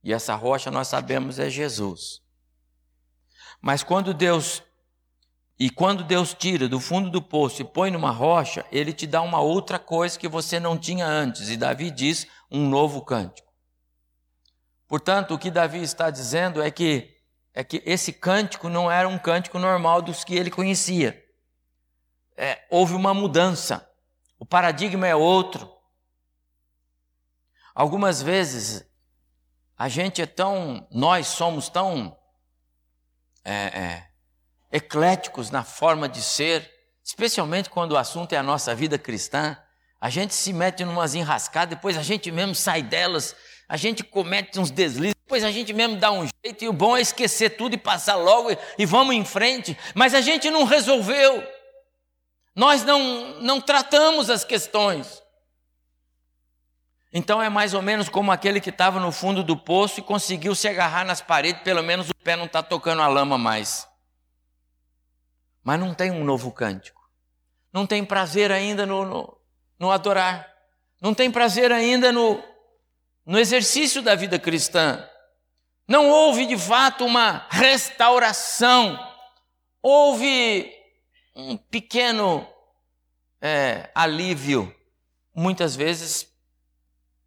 E 0.03 0.13
essa 0.13 0.35
rocha 0.35 0.71
nós 0.71 0.89
sabemos 0.89 1.39
é 1.39 1.51
Jesus. 1.51 2.21
Mas 3.61 3.83
quando 3.83 4.15
Deus 4.15 4.63
e 5.59 5.69
quando 5.69 6.05
Deus 6.05 6.35
tira 6.35 6.69
do 6.69 6.79
fundo 6.79 7.11
do 7.11 7.21
poço 7.21 7.61
e 7.63 7.65
põe 7.65 7.91
numa 7.91 8.13
rocha, 8.13 8.65
ele 8.71 8.93
te 8.93 9.09
dá 9.09 9.21
uma 9.21 9.41
outra 9.41 9.77
coisa 9.77 10.17
que 10.17 10.29
você 10.29 10.61
não 10.61 10.79
tinha 10.79 11.05
antes. 11.05 11.49
E 11.49 11.57
Davi 11.57 11.91
diz 11.91 12.29
um 12.49 12.69
novo 12.69 13.03
cântico. 13.05 13.49
Portanto, 14.87 15.35
o 15.35 15.39
que 15.39 15.51
Davi 15.51 15.83
está 15.83 16.11
dizendo 16.11 16.63
é 16.63 16.71
que 16.71 17.15
é 17.53 17.65
que 17.65 17.83
esse 17.85 18.13
cântico 18.13 18.69
não 18.69 18.89
era 18.89 19.09
um 19.09 19.19
cântico 19.19 19.59
normal 19.59 20.01
dos 20.01 20.23
que 20.23 20.37
ele 20.37 20.49
conhecia. 20.49 21.21
É, 22.37 22.65
houve 22.71 22.95
uma 22.95 23.13
mudança. 23.13 23.85
O 24.39 24.47
paradigma 24.47 25.09
é 25.09 25.17
outro. 25.17 25.69
Algumas 27.75 28.23
vezes 28.23 28.88
a 29.79 29.89
gente 29.89 30.21
é 30.21 30.27
tão, 30.27 30.85
nós 30.91 31.29
somos 31.29 31.69
tão 31.69 32.19
é, 33.45 33.53
é, 33.53 34.07
ecléticos 34.73 35.53
na 35.53 35.63
forma 35.63 36.09
de 36.09 36.21
ser, 36.21 36.69
especialmente 37.05 37.71
quando 37.71 37.93
o 37.93 37.97
assunto 37.97 38.33
é 38.33 38.37
a 38.37 38.43
nossa 38.43 38.75
vida 38.75 38.99
cristã. 38.99 39.57
A 40.01 40.11
gente 40.11 40.35
se 40.35 40.53
mete 40.53 40.83
em 40.83 40.87
umas 40.87 41.15
enrascadas, 41.15 41.77
depois 41.77 41.97
a 41.97 42.03
gente 42.03 42.29
mesmo 42.33 42.57
sai 42.57 42.83
delas, 42.83 43.37
a 43.69 43.77
gente 43.77 44.03
comete 44.03 44.59
uns 44.59 44.73
deslizes, 44.73 45.15
depois 45.25 45.45
a 45.45 45.51
gente 45.53 45.73
mesmo 45.73 45.97
dá 45.97 46.11
um 46.11 46.27
jeito, 46.45 46.65
e 46.65 46.69
o 46.69 46.73
bom 46.73 46.97
é 46.97 47.01
esquecer 47.01 47.51
tudo 47.51 47.75
e 47.75 47.79
passar 47.79 48.17
logo 48.17 48.51
e, 48.51 48.59
e 48.79 48.85
vamos 48.85 49.15
em 49.15 49.25
frente. 49.25 49.79
Mas 49.95 50.13
a 50.13 50.21
gente 50.21 50.51
não 50.51 50.65
resolveu, 50.65 51.47
nós 52.55 52.83
não, 52.83 53.41
não 53.41 53.61
tratamos 53.61 54.29
as 54.29 54.43
questões. 54.43 55.23
Então 57.13 57.43
é 57.43 57.49
mais 57.49 57.73
ou 57.73 57.81
menos 57.81 58.09
como 58.09 58.31
aquele 58.31 58.61
que 58.61 58.71
estava 58.71 59.01
no 59.01 59.11
fundo 59.11 59.43
do 59.43 59.57
poço 59.57 60.01
e 60.01 60.03
conseguiu 60.03 60.55
se 60.55 60.69
agarrar 60.69 61.05
nas 61.05 61.21
paredes, 61.21 61.63
pelo 61.63 61.83
menos 61.83 62.11
o 62.11 62.15
pé 62.15 62.37
não 62.37 62.45
está 62.45 62.63
tocando 62.63 63.01
a 63.01 63.09
lama 63.09 63.39
mais. 63.39 63.89
Mas 65.63 65.81
não 65.81 65.95
tem 65.95 66.11
um 66.11 66.25
novo 66.25 66.53
cântico. 66.53 67.09
Não 67.73 67.87
tem 67.87 68.05
prazer 68.05 68.53
ainda 68.53 68.85
no, 68.85 69.05
no, 69.05 69.39
no 69.79 69.91
adorar. 69.91 70.47
Não 71.01 71.15
tem 71.15 71.31
prazer 71.31 71.73
ainda 71.73 72.13
no, 72.13 72.43
no 73.25 73.39
exercício 73.39 74.03
da 74.03 74.15
vida 74.15 74.39
cristã. 74.39 75.07
Não 75.87 76.11
houve 76.11 76.47
de 76.47 76.59
fato 76.59 77.07
uma 77.07 77.47
restauração. 77.51 78.99
Houve 79.83 80.71
um 81.35 81.57
pequeno 81.57 82.47
é, 83.41 83.91
alívio, 83.95 84.75
muitas 85.35 85.75
vezes 85.75 86.28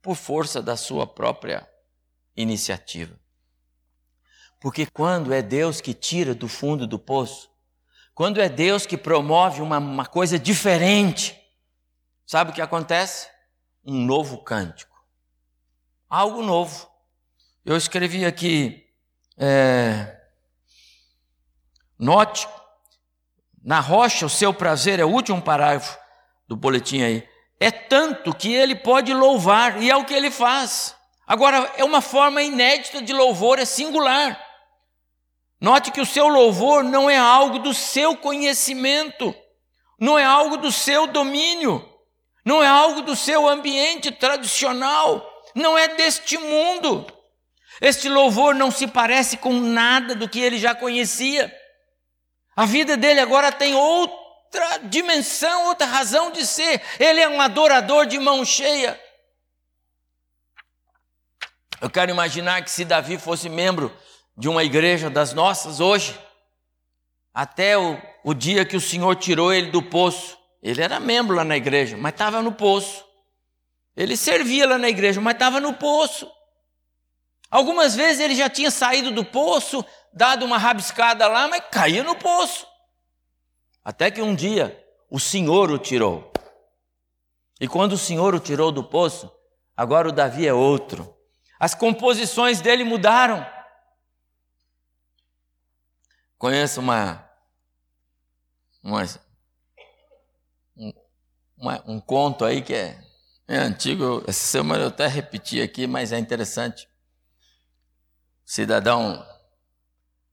por 0.02 0.16
força 0.16 0.62
da 0.62 0.76
sua 0.76 1.06
própria 1.06 1.68
iniciativa. 2.36 3.20
Porque 4.60 4.86
quando 4.86 5.34
é 5.34 5.42
Deus 5.42 5.82
que 5.82 5.94
tira 5.94 6.34
do 6.36 6.48
fundo 6.48 6.86
do 6.88 7.00
poço, 7.00 7.50
quando 8.14 8.42
é 8.42 8.50
Deus 8.50 8.86
que 8.86 8.98
promove 8.98 9.62
uma, 9.62 9.78
uma 9.80 10.06
coisa 10.06 10.38
diferente, 10.38 11.40
sabe 12.26 12.52
o 12.52 12.54
que 12.54 12.62
acontece? 12.62 13.28
Um 13.84 14.06
novo 14.06 14.44
cântico. 14.44 15.04
Algo 16.10 16.44
novo. 16.44 16.90
Eu 17.66 17.78
escrevi 17.78 18.26
aqui, 18.26 18.88
é, 19.38 20.20
note, 21.98 22.48
na 23.64 23.80
rocha 23.80 24.26
o 24.26 24.30
seu 24.30 24.54
prazer, 24.54 25.00
é 25.00 25.06
o 25.06 25.12
último 25.12 25.42
parágrafo 25.42 25.98
do 26.48 26.56
boletim 26.56 27.02
aí 27.02 27.31
é 27.62 27.70
tanto 27.70 28.34
que 28.34 28.52
ele 28.52 28.74
pode 28.74 29.14
louvar, 29.14 29.80
e 29.84 29.92
é 29.92 29.96
o 29.96 30.04
que 30.04 30.16
ele 30.16 30.32
faz. 30.32 30.96
Agora, 31.28 31.72
é 31.78 31.84
uma 31.84 32.02
forma 32.02 32.42
inédita 32.42 33.04
de 33.04 33.14
louvor, 33.14 33.60
é 33.60 33.66
singular. 33.66 34.44
Note 35.62 35.92
que 35.92 36.02
o 36.02 36.06
seu 36.06 36.28
louvor 36.28 36.84
não 36.84 37.08
é 37.08 37.18
algo 37.18 37.60
do 37.60 37.72
seu 37.72 38.18
conhecimento, 38.18 39.36
não 40.00 40.18
é 40.18 40.26
algo 40.26 40.58
do 40.58 40.72
seu 40.72 41.06
domínio, 41.06 41.88
não 42.44 42.64
é 42.64 42.68
algo 42.68 43.04
do 43.04 43.16
seu 43.16 43.48
ambiente 43.48 44.10
tradicional, 44.10 45.24
não 45.54 45.78
é 45.78 45.90
deste 45.90 46.40
mundo. 46.40 47.06
Este 47.80 48.10
louvor 48.10 48.56
não 48.56 48.72
se 48.72 48.88
parece 48.88 49.38
com 49.38 49.54
nada 49.54 50.16
do 50.16 50.28
que 50.28 50.40
ele 50.40 50.58
já 50.58 50.74
conhecia. 50.74 51.56
A 52.56 52.66
vida 52.66 52.98
dele 52.98 53.20
agora 53.20 53.52
tem 53.52 53.76
outro 53.76 54.21
outra 54.52 54.80
dimensão, 54.80 55.68
outra 55.68 55.88
razão 55.88 56.32
de 56.32 56.46
ser. 56.46 56.82
Ele 57.00 57.22
é 57.22 57.30
um 57.30 57.40
adorador 57.40 58.06
de 58.06 58.20
mão 58.20 58.44
cheia. 58.44 59.00
Eu 61.80 61.90
quero 61.90 62.12
imaginar 62.12 62.62
que 62.64 62.70
se 62.70 62.84
Davi 62.84 63.18
fosse 63.18 63.50
membro 63.50 63.96
de 64.38 64.50
uma 64.50 64.64
igreja 64.64 65.10
das 65.10 65.34
nossas 65.34 65.80
hoje, 65.80 66.20
até 67.34 67.78
o, 67.78 68.00
o 68.24 68.34
dia 68.34 68.66
que 68.66 68.76
o 68.76 68.82
Senhor 68.82 69.16
tirou 69.16 69.54
ele 69.54 69.72
do 69.72 69.82
poço, 69.82 70.38
ele 70.62 70.82
era 70.82 71.00
membro 71.00 71.36
lá 71.36 71.44
na 71.44 71.58
igreja, 71.58 71.98
mas 71.98 72.14
estava 72.14 72.42
no 72.42 72.52
poço. 72.52 73.04
Ele 73.96 74.16
servia 74.16 74.68
lá 74.68 74.78
na 74.78 74.90
igreja, 74.90 75.20
mas 75.20 75.34
estava 75.34 75.60
no 75.60 75.74
poço. 75.74 76.30
Algumas 77.50 77.96
vezes 77.96 78.20
ele 78.20 78.36
já 78.36 78.50
tinha 78.50 78.70
saído 78.70 79.12
do 79.12 79.26
poço, 79.26 79.84
dado 80.14 80.46
uma 80.46 80.58
rabiscada 80.58 81.28
lá, 81.28 81.48
mas 81.48 81.64
caía 81.72 82.04
no 82.04 82.16
poço. 82.16 82.71
Até 83.84 84.12
que 84.12 84.22
um 84.22 84.36
dia 84.36 84.78
o 85.10 85.20
Senhor 85.20 85.72
o 85.72 85.78
tirou. 85.78 86.32
E 87.60 87.68
quando 87.68 87.94
o 87.94 87.98
Senhor 87.98 88.34
o 88.34 88.40
tirou 88.40 88.72
do 88.72 88.84
poço, 88.84 89.32
agora 89.76 90.10
o 90.10 90.12
Davi 90.12 90.48
é 90.48 90.54
outro. 90.54 91.16
As 91.60 91.76
composições 91.76 92.62
dele 92.62 92.84
mudaram. 92.84 93.46
Conheço 96.38 96.80
uma, 96.80 97.24
uma, 101.56 101.84
um 101.86 102.00
conto 102.00 102.44
aí 102.44 102.64
que 102.64 102.74
é, 102.74 103.00
é 103.48 103.58
antigo, 103.58 104.24
essa 104.28 104.48
semana 104.48 104.86
eu 104.86 104.88
até 104.88 105.06
repeti 105.06 105.62
aqui, 105.62 105.86
mas 105.86 106.12
é 106.12 106.18
interessante. 106.18 106.90
Cidadão 108.44 109.24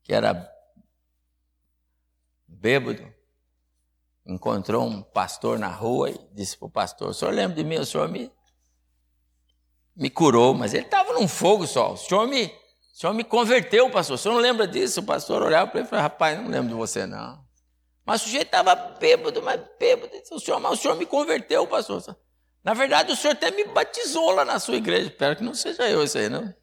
que 0.02 0.14
era 0.14 0.50
bêbado, 2.46 3.17
encontrou 4.28 4.86
um 4.86 5.00
pastor 5.02 5.58
na 5.58 5.68
rua 5.68 6.10
e 6.10 6.20
disse 6.34 6.56
para 6.56 6.66
o 6.66 6.70
pastor: 6.70 7.08
O 7.08 7.14
senhor 7.14 7.32
lembra 7.32 7.56
de 7.56 7.64
mim? 7.64 7.78
O 7.78 7.86
senhor 7.86 8.08
me, 8.08 8.30
me 9.96 10.10
curou, 10.10 10.52
mas 10.52 10.74
ele 10.74 10.84
estava 10.84 11.14
num 11.14 11.26
fogo 11.26 11.66
só. 11.66 11.94
O 11.94 11.96
senhor 11.96 12.28
me, 12.28 12.44
o 12.44 12.52
senhor 12.92 13.14
me 13.14 13.24
converteu, 13.24 13.90
pastor. 13.90 14.16
O 14.16 14.18
senhor 14.18 14.34
não 14.34 14.42
lembra 14.42 14.68
disso? 14.68 15.00
O 15.00 15.04
pastor 15.04 15.42
olhava 15.42 15.70
para 15.70 15.80
ele 15.80 15.86
e 15.88 15.90
falou: 15.90 16.02
Rapaz, 16.02 16.38
não 16.38 16.48
lembro 16.48 16.68
de 16.68 16.74
você, 16.74 17.06
não. 17.06 17.42
Mas 18.04 18.20
o 18.20 18.24
sujeito 18.24 18.46
estava 18.46 18.74
bêbado, 18.74 19.42
mas 19.42 19.60
bêbado. 19.78 20.12
O 20.30 20.38
senhor, 20.38 20.60
mas 20.60 20.72
o 20.72 20.76
senhor 20.76 20.96
me 20.96 21.06
converteu, 21.06 21.66
pastor. 21.66 22.02
Na 22.62 22.74
verdade, 22.74 23.12
o 23.12 23.16
senhor 23.16 23.32
até 23.32 23.50
me 23.50 23.64
batizou 23.64 24.30
lá 24.30 24.44
na 24.44 24.58
sua 24.58 24.76
igreja. 24.76 25.08
Espero 25.08 25.36
que 25.36 25.42
não 25.42 25.54
seja 25.54 25.88
eu 25.88 26.04
isso 26.04 26.18
aí, 26.18 26.28
não. 26.28 26.54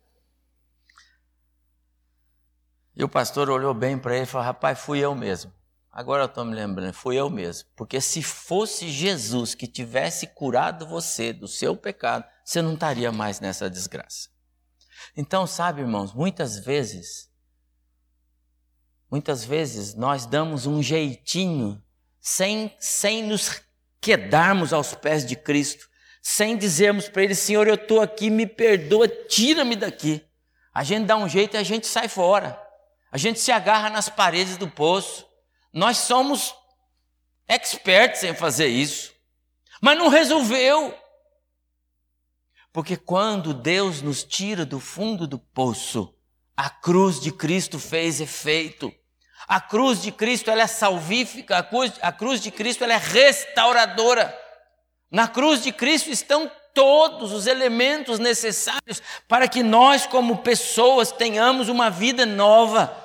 E 2.96 3.04
o 3.04 3.10
pastor 3.10 3.50
olhou 3.50 3.74
bem 3.74 3.98
para 3.98 4.16
ele 4.16 4.24
e 4.24 4.28
falou: 4.28 4.46
Rapaz, 4.46 4.80
fui 4.80 5.00
eu 5.00 5.16
mesmo. 5.16 5.52
Agora 5.96 6.24
eu 6.24 6.26
estou 6.26 6.44
me 6.44 6.54
lembrando, 6.54 6.92
fui 6.92 7.16
eu 7.16 7.30
mesmo. 7.30 7.70
Porque 7.74 8.02
se 8.02 8.22
fosse 8.22 8.90
Jesus 8.90 9.56
que 9.56 9.66
tivesse 9.66 10.28
curado 10.28 10.86
você 10.86 11.32
do 11.32 11.48
seu 11.48 11.74
pecado, 11.74 12.26
você 12.44 12.62
não 12.62 12.74
estaria 12.74 13.14
mais 13.14 13.40
nessa 13.40 13.70
desgraça. 13.70 14.28
Então, 15.16 15.48
sabe, 15.48 15.80
irmãos, 15.80 16.14
muitas 16.14 16.60
vezes, 16.60 17.30
muitas 19.10 19.46
vezes 19.46 19.96
nós 19.96 20.26
damos 20.26 20.66
um 20.66 20.84
jeitinho 20.84 21.82
sem, 22.20 22.76
sem 22.78 23.24
nos 23.24 23.62
quedarmos 24.02 24.74
aos 24.74 24.94
pés 24.94 25.26
de 25.26 25.38
Cristo, 25.38 25.88
sem 26.22 26.58
dizermos 26.58 27.08
para 27.08 27.24
Ele, 27.24 27.36
Senhor, 27.36 27.70
eu 27.70 27.76
estou 27.76 28.02
aqui, 28.02 28.30
me 28.30 28.46
perdoa, 28.46 29.08
tira-me 29.08 29.78
daqui. 29.78 30.22
A 30.74 30.84
gente 30.84 31.06
dá 31.06 31.16
um 31.16 31.30
jeito 31.30 31.56
e 31.56 31.58
a 31.58 31.64
gente 31.64 31.88
sai 31.88 32.10
fora. 32.10 32.62
A 33.10 33.18
gente 33.18 33.40
se 33.40 33.50
agarra 33.50 33.90
nas 33.90 34.10
paredes 34.10 34.58
do 34.58 34.68
poço. 34.68 35.26
Nós 35.76 35.98
somos 35.98 36.56
expertos 37.50 38.24
em 38.24 38.34
fazer 38.34 38.68
isso, 38.68 39.14
mas 39.82 39.98
não 39.98 40.08
resolveu. 40.08 40.98
Porque 42.72 42.96
quando 42.96 43.54
Deus 43.54 44.02
nos 44.02 44.24
tira 44.24 44.66
do 44.66 44.80
fundo 44.80 45.28
do 45.28 45.38
poço, 45.38 46.16
a 46.56 46.70
cruz 46.70 47.20
de 47.20 47.30
Cristo 47.30 47.78
fez 47.78 48.22
efeito. 48.22 48.90
A 49.46 49.60
cruz 49.60 50.02
de 50.02 50.14
Cristo 50.14 50.50
ela 50.50 50.62
é 50.62 50.68
salvífica, 50.68 51.58
a 51.58 51.64
cruz, 51.64 51.92
a 52.02 52.12
cruz 52.12 52.40
de 52.40 52.52
Cristo 52.52 52.86
ela 52.86 52.94
é 52.94 52.98
restauradora. 52.98 54.34
Na 55.12 55.28
cruz 55.28 55.62
de 55.62 55.74
Cristo 55.74 56.10
estão 56.10 56.50
todos 56.74 57.34
os 57.34 57.48
elementos 57.48 58.18
necessários 58.18 59.02
para 59.28 59.46
que 59.46 59.62
nós, 59.62 60.06
como 60.08 60.38
pessoas, 60.38 61.12
tenhamos 61.12 61.68
uma 61.68 61.90
vida 61.90 62.26
nova. 62.26 63.05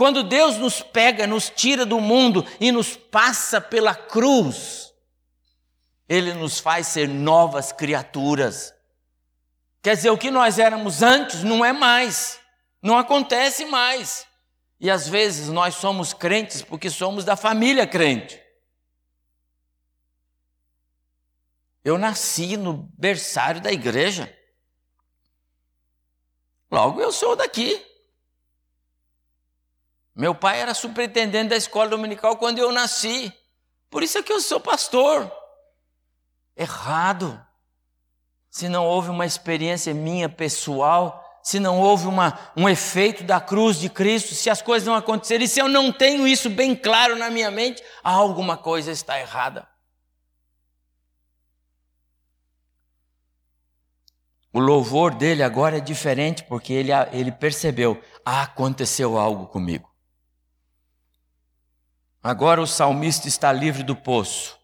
Quando 0.00 0.22
Deus 0.22 0.56
nos 0.56 0.80
pega, 0.80 1.26
nos 1.26 1.50
tira 1.50 1.84
do 1.84 2.00
mundo 2.00 2.42
e 2.58 2.72
nos 2.72 2.96
passa 2.96 3.60
pela 3.60 3.94
cruz, 3.94 4.94
Ele 6.08 6.32
nos 6.32 6.58
faz 6.58 6.86
ser 6.86 7.06
novas 7.06 7.70
criaturas. 7.70 8.72
Quer 9.82 9.96
dizer, 9.96 10.08
o 10.08 10.16
que 10.16 10.30
nós 10.30 10.58
éramos 10.58 11.02
antes 11.02 11.42
não 11.42 11.62
é 11.62 11.74
mais, 11.74 12.40
não 12.80 12.96
acontece 12.96 13.66
mais. 13.66 14.26
E 14.80 14.90
às 14.90 15.06
vezes 15.06 15.50
nós 15.50 15.74
somos 15.74 16.14
crentes 16.14 16.62
porque 16.62 16.88
somos 16.88 17.22
da 17.22 17.36
família 17.36 17.86
crente. 17.86 18.42
Eu 21.84 21.98
nasci 21.98 22.56
no 22.56 22.88
berçário 22.98 23.60
da 23.60 23.70
igreja. 23.70 24.34
Logo 26.70 27.02
eu 27.02 27.12
sou 27.12 27.36
daqui. 27.36 27.89
Meu 30.20 30.34
pai 30.34 30.60
era 30.60 30.74
superintendente 30.74 31.48
da 31.48 31.56
escola 31.56 31.88
dominical 31.88 32.36
quando 32.36 32.58
eu 32.58 32.70
nasci. 32.70 33.32
Por 33.88 34.02
isso 34.02 34.18
é 34.18 34.22
que 34.22 34.30
eu 34.30 34.38
sou 34.38 34.60
pastor. 34.60 35.32
Errado. 36.54 37.42
Se 38.50 38.68
não 38.68 38.84
houve 38.84 39.08
uma 39.08 39.24
experiência 39.24 39.94
minha 39.94 40.28
pessoal 40.28 41.26
se 41.42 41.58
não 41.58 41.80
houve 41.80 42.06
uma, 42.06 42.38
um 42.54 42.68
efeito 42.68 43.24
da 43.24 43.40
cruz 43.40 43.78
de 43.78 43.88
Cristo, 43.88 44.34
se 44.34 44.50
as 44.50 44.60
coisas 44.60 44.86
não 44.86 44.94
acontecerem, 44.94 45.46
se 45.46 45.58
eu 45.58 45.68
não 45.68 45.90
tenho 45.90 46.28
isso 46.28 46.50
bem 46.50 46.76
claro 46.76 47.16
na 47.16 47.30
minha 47.30 47.50
mente, 47.50 47.82
alguma 48.04 48.58
coisa 48.58 48.90
está 48.90 49.18
errada. 49.18 49.66
O 54.52 54.60
louvor 54.60 55.14
dele 55.14 55.42
agora 55.42 55.78
é 55.78 55.80
diferente 55.80 56.44
porque 56.44 56.74
ele, 56.74 56.90
ele 57.10 57.32
percebeu: 57.32 57.98
ah, 58.22 58.42
aconteceu 58.42 59.16
algo 59.16 59.46
comigo. 59.46 59.89
Agora 62.22 62.60
o 62.60 62.66
salmista 62.66 63.28
está 63.28 63.52
livre 63.52 63.82
do 63.82 63.96
poço. 63.96 64.58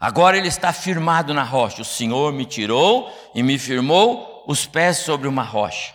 Agora 0.00 0.36
ele 0.36 0.48
está 0.48 0.72
firmado 0.72 1.32
na 1.32 1.44
rocha. 1.44 1.82
O 1.82 1.84
Senhor 1.84 2.32
me 2.32 2.44
tirou 2.44 3.12
e 3.34 3.42
me 3.42 3.58
firmou 3.58 4.44
os 4.48 4.66
pés 4.66 4.98
sobre 4.98 5.28
uma 5.28 5.42
rocha. 5.42 5.94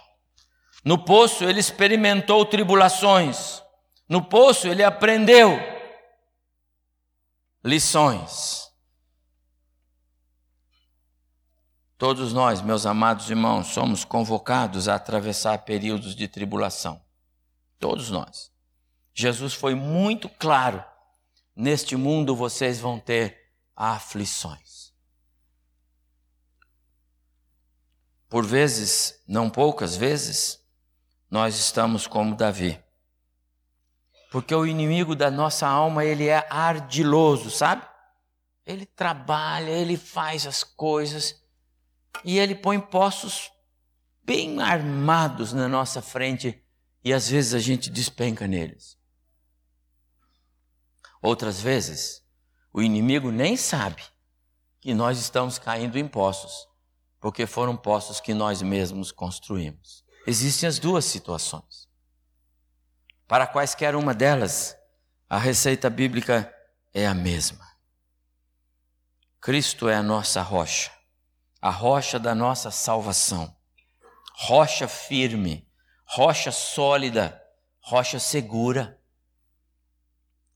No 0.86 0.97
poço 0.97 1.43
ele 1.43 1.60
experimentou 1.60 2.45
tribulações. 2.45 3.62
No 4.08 4.23
poço 4.23 4.67
ele 4.67 4.84
aprendeu 4.84 5.60
lições. 7.63 8.71
Todos 11.97 12.32
nós, 12.32 12.62
meus 12.62 12.86
amados 12.86 13.30
irmãos, 13.30 13.67
somos 13.67 14.06
convocados 14.06 14.88
a 14.88 14.95
atravessar 14.95 15.58
períodos 15.65 16.15
de 16.15 16.28
tribulação. 16.28 17.02
Todos 17.80 18.12
nós. 18.12 18.52
Jesus 19.19 19.56
foi 19.56 19.73
muito 19.73 20.30
claro: 20.30 20.86
neste 21.56 21.95
mundo 21.95 22.36
vocês 22.36 22.80
vão 22.80 22.99
ter 22.99 23.36
aflições. 23.75 24.93
Por 28.30 28.45
vezes, 28.45 29.19
não 29.27 29.49
poucas 29.49 29.95
vezes, 29.95 30.63
nós 31.32 31.58
estamos 31.58 32.06
como 32.06 32.36
Davi. 32.36 32.80
Porque 34.30 34.53
o 34.53 34.67
inimigo 34.67 35.15
da 35.15 35.32
nossa 35.32 35.65
alma, 35.65 36.06
ele 36.06 36.27
é 36.27 36.45
ardiloso, 36.47 37.49
sabe? 37.49 37.88
Ele 38.67 38.86
trabalha, 38.86 39.71
ele 39.71 39.97
faz 39.97 40.45
as 40.45 40.63
coisas 40.63 41.41
e 42.23 42.38
ele 42.38 42.53
põe 42.53 42.80
poços 42.80 43.51
bem 44.21 44.62
armados 44.62 45.53
na 45.53 45.67
nossa 45.67 46.03
frente 46.03 46.62
e 47.03 47.12
às 47.12 47.30
vezes 47.30 47.56
a 47.56 47.60
gente 47.60 47.89
despenca 47.89 48.45
neles. 48.45 48.96
Outras 51.28 51.60
vezes, 51.60 52.24
o 52.72 52.82
inimigo 52.82 53.32
nem 53.32 53.58
sabe 53.58 54.04
que 54.80 54.94
nós 54.94 55.18
estamos 55.20 55.58
caindo 55.58 55.98
em 55.98 56.08
poços, 56.08 56.68
porque 57.20 57.46
foram 57.46 57.76
poços 57.76 58.20
que 58.20 58.34
nós 58.34 58.62
mesmos 58.62 59.12
construímos. 59.12 60.06
Existem 60.26 60.68
as 60.70 60.80
duas 60.80 61.06
situações. 61.06 61.88
Para 63.28 63.48
quaisquer 63.48 63.96
uma 63.96 64.13
delas, 64.13 64.78
a 65.30 65.38
receita 65.38 65.90
bíblica 65.90 66.54
é 66.94 67.06
a 67.06 67.13
mesma. 67.13 67.66
Cristo 69.42 69.90
é 69.90 69.96
a 69.96 70.04
nossa 70.04 70.42
rocha 70.42 70.98
a 71.62 71.70
rocha 71.70 72.20
da 72.20 72.36
nossa 72.36 72.72
salvação. 72.72 73.54
Rocha 74.36 74.88
firme, 74.88 75.68
rocha 76.06 76.52
sólida, 76.52 77.42
rocha 77.82 78.20
segura. 78.20 79.02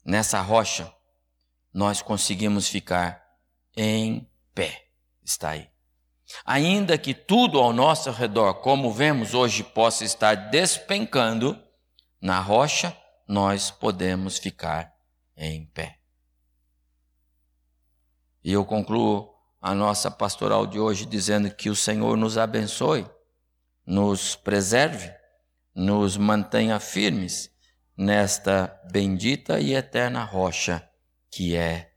Nessa 0.04 0.42
rocha, 0.42 0.92
nós 1.74 2.02
conseguimos 2.02 2.68
ficar 2.68 3.24
em 3.76 4.28
pé. 4.54 4.88
Está 5.24 5.52
aí. 5.52 5.70
Ainda 6.46 6.98
que 6.98 7.14
tudo 7.14 7.60
ao 7.60 7.74
nosso 7.74 8.10
redor, 8.12 8.56
como 8.56 8.92
vemos 8.92 9.34
hoje, 9.34 9.64
possa 9.64 10.04
estar 10.04 10.36
despencando, 10.36 11.62
na 12.20 12.40
rocha 12.40 12.96
nós 13.28 13.70
podemos 13.72 14.38
ficar 14.38 14.94
em 15.36 15.66
pé. 15.66 16.00
E 18.44 18.52
eu 18.52 18.66
concluo 18.66 19.34
a 19.62 19.74
nossa 19.76 20.10
pastoral 20.10 20.66
de 20.66 20.80
hoje 20.80 21.06
dizendo 21.06 21.52
que 21.52 21.70
o 21.70 21.76
Senhor 21.76 22.18
nos 22.18 22.38
abençoe, 22.38 23.08
nos 23.86 24.36
preserve, 24.36 25.14
nos 25.76 26.18
mantenha 26.18 26.80
firmes 26.80 27.51
nesta 28.02 28.82
bendita 28.92 29.60
e 29.60 29.76
eterna 29.76 30.24
rocha 30.24 30.90
que 31.30 31.56
é 31.56 31.94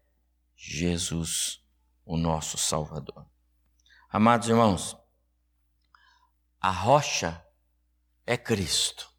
Jesus, 0.55 1.63
o 2.05 2.19
nosso 2.19 2.59
Salvador. 2.59 3.25
Amados 4.11 4.47
irmãos, 4.51 4.95
a 6.61 6.71
rocha 6.71 7.43
é 8.27 8.37
Cristo. 8.37 9.11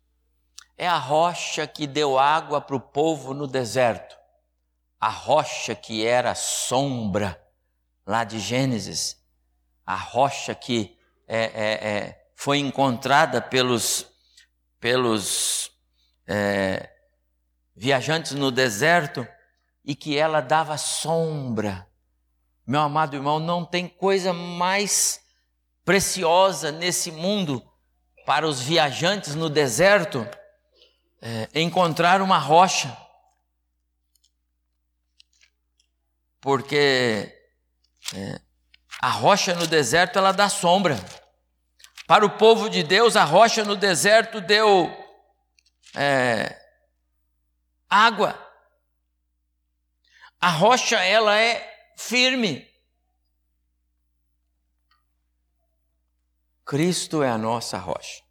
É 0.78 0.88
a 0.88 1.00
rocha 1.00 1.65
que 1.65 1.88
deu 1.88 2.19
água 2.19 2.62
para 2.62 2.76
o 2.76 2.80
povo 2.80 3.34
no 3.34 3.48
deserto. 3.48 4.15
A 5.00 5.10
rocha 5.10 5.74
que 5.74 6.06
era 6.06 6.36
sombra 6.36 7.43
lá 8.06 8.24
de 8.24 8.39
Gênesis, 8.39 9.19
a 9.84 9.95
rocha 9.95 10.54
que 10.54 10.95
é, 11.28 11.45
é, 11.45 11.88
é, 11.89 12.28
foi 12.36 12.60
encontrada 12.60 13.41
pelos, 13.41 14.06
pelos 14.80 15.74
é, 16.27 16.89
viajantes 17.75 18.31
no 18.33 18.51
deserto 18.51 19.27
e 19.83 19.95
que 19.95 20.17
ela 20.17 20.41
dava 20.41 20.77
sombra. 20.77 21.88
Meu 22.65 22.81
amado 22.81 23.15
irmão, 23.15 23.39
não 23.39 23.63
tem 23.63 23.88
coisa 23.88 24.33
mais 24.33 25.21
preciosa 25.83 26.71
nesse 26.71 27.11
mundo 27.11 27.63
para 28.25 28.47
os 28.47 28.59
viajantes 28.59 29.35
no 29.35 29.49
deserto 29.49 30.27
é, 31.21 31.61
encontrar 31.61 32.21
uma 32.21 32.39
rocha. 32.39 32.95
Porque 36.41 37.31
é, 38.15 38.41
a 38.99 39.09
rocha 39.09 39.53
no 39.53 39.67
deserto 39.67 40.17
ela 40.17 40.31
dá 40.31 40.49
sombra. 40.49 40.97
Para 42.07 42.25
o 42.25 42.29
povo 42.29 42.69
de 42.69 42.83
Deus, 42.83 43.15
a 43.15 43.23
rocha 43.23 43.63
no 43.63 43.75
deserto 43.75 44.41
deu 44.41 45.05
é, 45.95 46.62
água. 47.89 48.39
A 50.39 50.49
rocha 50.49 50.97
ela 50.97 51.38
é 51.39 51.93
firme. 51.97 52.69
Cristo 56.65 57.23
é 57.23 57.29
a 57.29 57.38
nossa 57.38 57.77
rocha. 57.77 58.23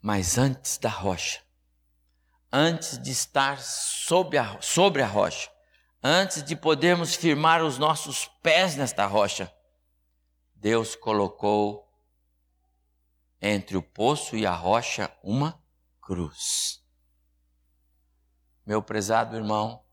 Mas 0.00 0.38
antes 0.38 0.78
da 0.78 0.88
rocha, 0.88 1.42
antes 2.52 2.98
de 2.98 3.10
estar 3.10 3.60
sobre 3.60 4.38
a, 4.38 4.60
sobre 4.60 5.02
a 5.02 5.06
rocha, 5.06 5.50
antes 6.02 6.42
de 6.42 6.54
podermos 6.54 7.14
firmar 7.14 7.64
os 7.64 7.78
nossos 7.78 8.26
pés 8.42 8.76
nesta 8.76 9.06
rocha, 9.06 9.52
Deus 10.54 10.94
colocou 10.94 11.86
entre 13.40 13.76
o 13.76 13.82
poço 13.82 14.36
e 14.36 14.46
a 14.46 14.52
rocha 14.52 15.10
uma 15.22 15.60
cruz. 16.06 16.82
Meu 18.64 18.82
prezado 18.82 19.36
irmão, 19.36 19.84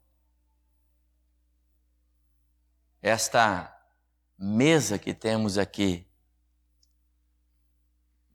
esta 3.01 3.75
mesa 4.37 4.97
que 4.99 5.13
temos 5.13 5.57
aqui, 5.57 6.07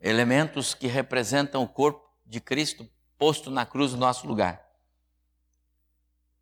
elementos 0.01 0.75
que 0.75 0.87
representam 0.87 1.63
o 1.63 1.69
corpo 1.69 2.07
de 2.27 2.41
Cristo 2.41 2.89
posto 3.17 3.51
na 3.51 3.65
cruz 3.65 3.93
no 3.93 3.99
nosso 3.99 4.27
lugar 4.27 4.69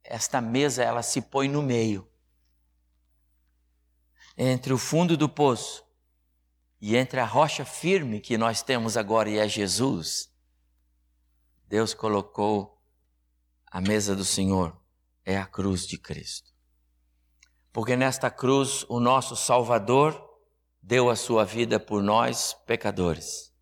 esta 0.08 0.40
mesa 0.40 0.82
ela 0.82 1.02
se 1.02 1.20
põe 1.20 1.48
no 1.48 1.62
meio. 1.62 2.08
Entre 4.36 4.72
o 4.72 4.78
fundo 4.78 5.16
do 5.16 5.28
poço 5.28 5.84
e 6.80 6.96
entre 6.96 7.18
a 7.20 7.24
rocha 7.24 7.64
firme 7.64 8.20
que 8.20 8.38
nós 8.38 8.62
temos 8.62 8.96
agora 8.96 9.28
e 9.28 9.38
é 9.38 9.48
Jesus, 9.48 10.32
Deus 11.66 11.94
colocou 11.94 12.80
a 13.70 13.80
mesa 13.80 14.14
do 14.14 14.24
Senhor, 14.24 14.76
é 15.24 15.36
a 15.36 15.46
cruz 15.46 15.86
de 15.86 15.98
Cristo. 15.98 16.52
Porque 17.72 17.96
nesta 17.96 18.30
cruz 18.30 18.84
o 18.88 19.00
nosso 19.00 19.36
Salvador 19.36 20.22
deu 20.82 21.10
a 21.10 21.16
sua 21.16 21.44
vida 21.44 21.78
por 21.78 22.02
nós, 22.02 22.54
pecadores. 22.66 23.52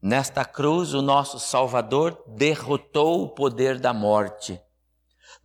Nesta 0.00 0.44
cruz 0.44 0.94
o 0.94 1.02
nosso 1.02 1.38
Salvador 1.38 2.22
derrotou 2.26 3.22
o 3.22 3.28
poder 3.28 3.78
da 3.78 3.92
morte 3.92 4.60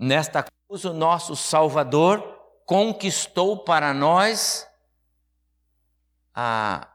Nesta 0.01 0.43
cruz, 0.43 0.83
o 0.83 0.93
nosso 0.93 1.35
Salvador 1.35 2.23
conquistou 2.65 3.63
para 3.63 3.93
nós 3.93 4.67
a, 6.33 6.90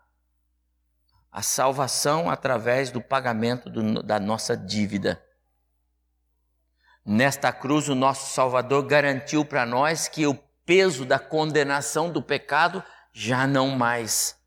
a 1.37 1.43
salvação 1.43 2.31
através 2.31 2.91
do 2.91 2.99
pagamento 2.99 3.69
do, 3.69 4.03
da 4.03 4.19
nossa 4.19 4.57
dívida. 4.57 5.23
Nesta 7.05 7.53
cruz, 7.53 7.91
o 7.91 7.95
nosso 7.95 8.33
Salvador 8.33 8.87
garantiu 8.87 9.45
para 9.45 9.67
nós 9.67 10.09
que 10.09 10.27
o 10.27 10.35
peso 10.65 11.05
da 11.05 11.19
condenação 11.19 12.11
do 12.11 12.23
pecado 12.23 12.83
já 13.13 13.47
não 13.47 13.69
mais 13.69 14.41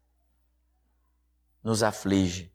nos 1.64 1.84
aflige. 1.84 2.52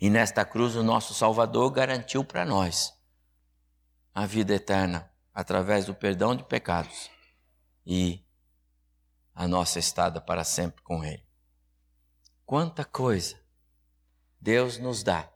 E 0.00 0.08
nesta 0.08 0.44
cruz, 0.44 0.76
o 0.76 0.84
nosso 0.84 1.12
Salvador 1.12 1.68
garantiu 1.72 2.24
para 2.24 2.44
nós 2.44 2.96
a 4.14 4.24
vida 4.24 4.54
eterna 4.54 5.10
através 5.34 5.84
do 5.84 5.96
perdão 5.96 6.36
de 6.36 6.44
pecados 6.44 7.10
e 7.84 8.24
a 9.34 9.48
nossa 9.48 9.80
estada 9.80 10.20
para 10.20 10.44
sempre 10.44 10.80
com 10.84 11.02
Ele. 11.02 11.28
Quanta 12.50 12.84
coisa 12.84 13.40
Deus 14.40 14.76
nos 14.76 15.04
dá 15.04 15.32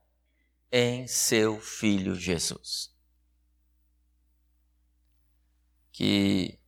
em 0.73 1.07
seu 1.07 1.61
Filho 1.61 2.17
Jesus. 2.17 2.93
Que 5.93 6.59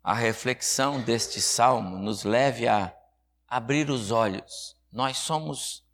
a 0.00 0.14
reflexão 0.14 1.02
deste 1.02 1.42
salmo 1.42 1.98
nos 1.98 2.22
leve 2.22 2.68
a 2.68 2.96
abrir 3.48 3.90
os 3.90 4.12
olhos. 4.12 4.76
Nós 4.92 5.16
somos, 5.16 5.84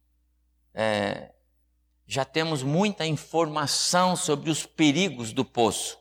é, 0.74 1.32
já 2.06 2.26
temos 2.26 2.62
muita 2.62 3.06
informação 3.06 4.14
sobre 4.14 4.50
os 4.50 4.66
perigos 4.66 5.32
do 5.32 5.42
poço. 5.42 5.98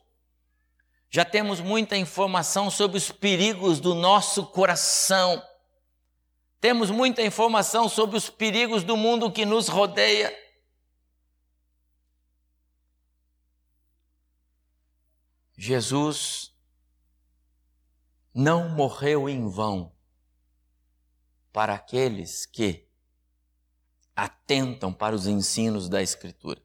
Já 1.09 1.23
temos 1.23 1.61
muita 1.61 1.95
informação 1.95 2.69
sobre 2.69 2.97
os 2.97 3.09
perigos 3.09 3.79
do 3.79 3.95
nosso 3.95 4.47
coração. 4.47 5.41
Temos 6.59 6.91
muita 6.91 7.21
informação 7.21 7.87
sobre 7.87 8.17
os 8.17 8.29
perigos 8.29 8.83
do 8.83 8.97
mundo 8.97 9.31
que 9.31 9.45
nos 9.45 9.67
rodeia. 9.67 10.35
Jesus 15.57 16.53
não 18.33 18.69
morreu 18.69 19.27
em 19.27 19.47
vão 19.49 19.93
para 21.51 21.73
aqueles 21.73 22.45
que 22.45 22.87
atentam 24.15 24.93
para 24.93 25.15
os 25.15 25.27
ensinos 25.27 25.89
da 25.89 26.01
Escritura. 26.01 26.61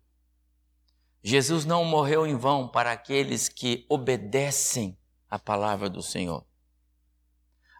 Jesus 1.22 1.64
não 1.64 1.84
morreu 1.84 2.26
em 2.26 2.36
vão 2.36 2.68
para 2.68 2.92
aqueles 2.92 3.48
que 3.48 3.86
obedecem 3.88 4.98
a 5.28 5.38
palavra 5.38 5.88
do 5.88 6.02
Senhor. 6.02 6.44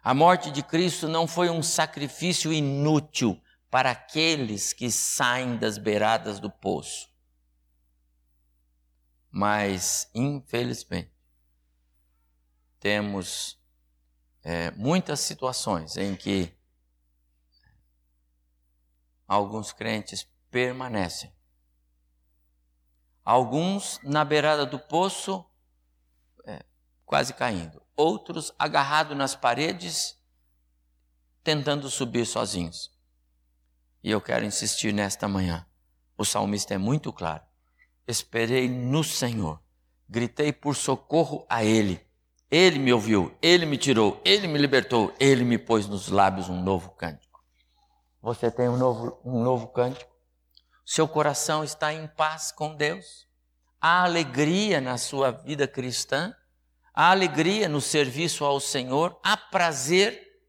A 0.05 0.13
morte 0.13 0.51
de 0.51 0.61
Cristo 0.61 1.07
não 1.07 1.25
foi 1.27 1.49
um 1.49 1.63
sacrifício 1.63 2.53
inútil 2.53 3.41
para 3.71 3.89
aqueles 3.89 4.71
que 4.71 4.91
saem 4.91 5.57
das 5.57 5.79
beiradas 5.79 6.39
do 6.39 6.47
poço. 6.47 7.11
Mas, 9.31 10.07
infelizmente, 10.13 11.11
temos 12.79 13.59
é, 14.43 14.69
muitas 14.69 15.21
situações 15.21 15.97
em 15.97 16.15
que 16.15 16.55
alguns 19.27 19.73
crentes 19.73 20.29
permanecem. 20.51 21.33
Alguns 23.23 23.99
na 24.03 24.23
beirada 24.23 24.67
do 24.67 24.77
poço, 24.77 25.43
é, 26.45 26.63
quase 27.07 27.33
caindo. 27.33 27.84
Outros 27.95 28.51
agarrados 28.59 29.15
nas 29.15 29.35
paredes, 29.35 30.17
tentando 31.43 31.89
subir 31.89 32.25
sozinhos. 32.25 32.91
E 34.03 34.11
eu 34.11 34.21
quero 34.21 34.45
insistir 34.45 34.93
nesta 34.93 35.27
manhã. 35.27 35.65
O 36.17 36.25
salmista 36.25 36.73
é 36.73 36.77
muito 36.77 37.11
claro. 37.11 37.43
Esperei 38.07 38.69
no 38.69 39.03
Senhor, 39.03 39.59
gritei 40.07 40.53
por 40.53 40.75
socorro 40.75 41.45
a 41.49 41.63
Ele 41.63 42.05
ele 42.49 42.77
me 42.77 42.93
ouviu, 42.93 43.35
ele 43.41 43.65
me 43.65 43.77
tirou, 43.77 44.21
ele 44.23 44.47
me 44.47 44.57
libertou, 44.57 45.13
ele 45.19 45.43
me 45.43 45.57
pôs 45.57 45.87
nos 45.87 46.09
lábios 46.09 46.47
um 46.47 46.61
novo 46.61 46.91
cântico. 46.91 47.43
Você 48.21 48.51
tem 48.51 48.69
um 48.69 48.77
novo, 48.77 49.19
um 49.25 49.43
novo 49.43 49.67
cântico? 49.67 50.09
Seu 50.85 51.07
coração 51.07 51.63
está 51.63 51.91
em 51.91 52.07
paz 52.07 52.51
com 52.51 52.75
Deus? 52.75 53.27
Há 53.81 54.03
alegria 54.03 54.79
na 54.79 54.97
sua 54.97 55.31
vida 55.31 55.67
cristã? 55.67 56.35
Há 56.95 57.11
alegria 57.11 57.67
no 57.67 57.81
serviço 57.81 58.45
ao 58.45 58.59
Senhor? 58.59 59.19
Há 59.21 59.35
prazer? 59.35 60.39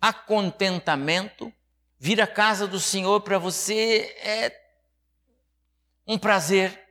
Há 0.00 0.12
contentamento? 0.12 1.52
Vir 1.98 2.20
à 2.20 2.26
casa 2.26 2.66
do 2.66 2.80
Senhor 2.80 3.20
para 3.20 3.38
você 3.38 4.14
é 4.22 4.52
um 6.06 6.18
prazer. 6.18 6.82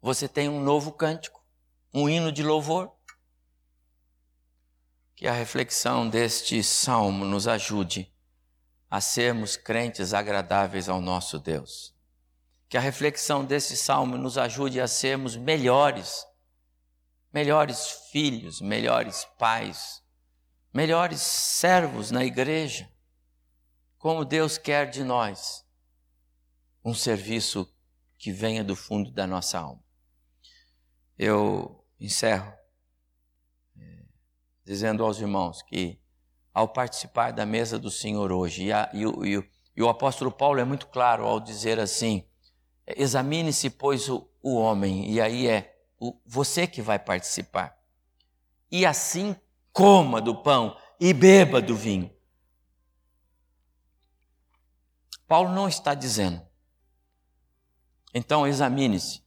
Você 0.00 0.28
tem 0.28 0.48
um 0.48 0.60
novo 0.60 0.92
cântico 0.92 1.42
um 1.92 2.08
hino 2.08 2.32
de 2.32 2.42
louvor. 2.42 2.90
Que 5.14 5.28
a 5.28 5.32
reflexão 5.32 6.08
deste 6.08 6.62
salmo 6.62 7.24
nos 7.24 7.46
ajude 7.46 8.12
a 8.90 9.00
sermos 9.00 9.56
crentes 9.56 10.12
agradáveis 10.12 10.88
ao 10.88 11.00
nosso 11.00 11.38
Deus. 11.38 11.94
Que 12.68 12.76
a 12.76 12.80
reflexão 12.80 13.44
desse 13.44 13.76
salmo 13.76 14.16
nos 14.16 14.36
ajude 14.36 14.80
a 14.80 14.88
sermos 14.88 15.36
melhores, 15.36 16.26
melhores 17.32 18.08
filhos, 18.10 18.60
melhores 18.60 19.24
pais, 19.38 20.02
melhores 20.72 21.20
servos 21.20 22.10
na 22.10 22.24
igreja, 22.24 22.90
como 23.98 24.24
Deus 24.24 24.58
quer 24.58 24.90
de 24.90 25.02
nós 25.02 25.64
um 26.84 26.92
serviço 26.92 27.72
que 28.18 28.32
venha 28.32 28.62
do 28.62 28.76
fundo 28.76 29.10
da 29.10 29.26
nossa 29.26 29.58
alma. 29.58 29.82
Eu 31.16 31.84
encerro 31.98 32.52
é, 33.76 34.04
dizendo 34.64 35.04
aos 35.04 35.20
irmãos 35.20 35.62
que, 35.62 36.00
ao 36.52 36.68
participar 36.68 37.32
da 37.32 37.46
mesa 37.46 37.78
do 37.78 37.90
Senhor 37.90 38.32
hoje, 38.32 38.64
e, 38.64 38.72
a, 38.72 38.90
e, 38.92 39.06
o, 39.06 39.24
e, 39.24 39.38
o, 39.38 39.48
e 39.76 39.82
o, 39.82 39.88
apóstolo 39.88 40.32
Paulo 40.32 40.60
é 40.60 40.64
muito 40.64 40.88
claro 40.88 41.24
ao 41.24 41.38
dizer 41.38 41.78
assim: 41.78 42.26
examine-se, 42.86 43.70
pois, 43.70 44.08
o, 44.08 44.28
o 44.42 44.56
homem, 44.56 45.10
e 45.10 45.20
aí 45.20 45.46
é 45.46 45.71
o, 46.02 46.20
você 46.26 46.66
que 46.66 46.82
vai 46.82 46.98
participar. 46.98 47.78
E 48.68 48.84
assim 48.84 49.36
coma 49.72 50.20
do 50.20 50.42
pão 50.42 50.76
e 50.98 51.14
beba 51.14 51.62
do 51.62 51.76
vinho. 51.76 52.12
Paulo 55.28 55.50
não 55.50 55.68
está 55.68 55.94
dizendo. 55.94 56.44
Então 58.12 58.44
examine-se. 58.44 59.22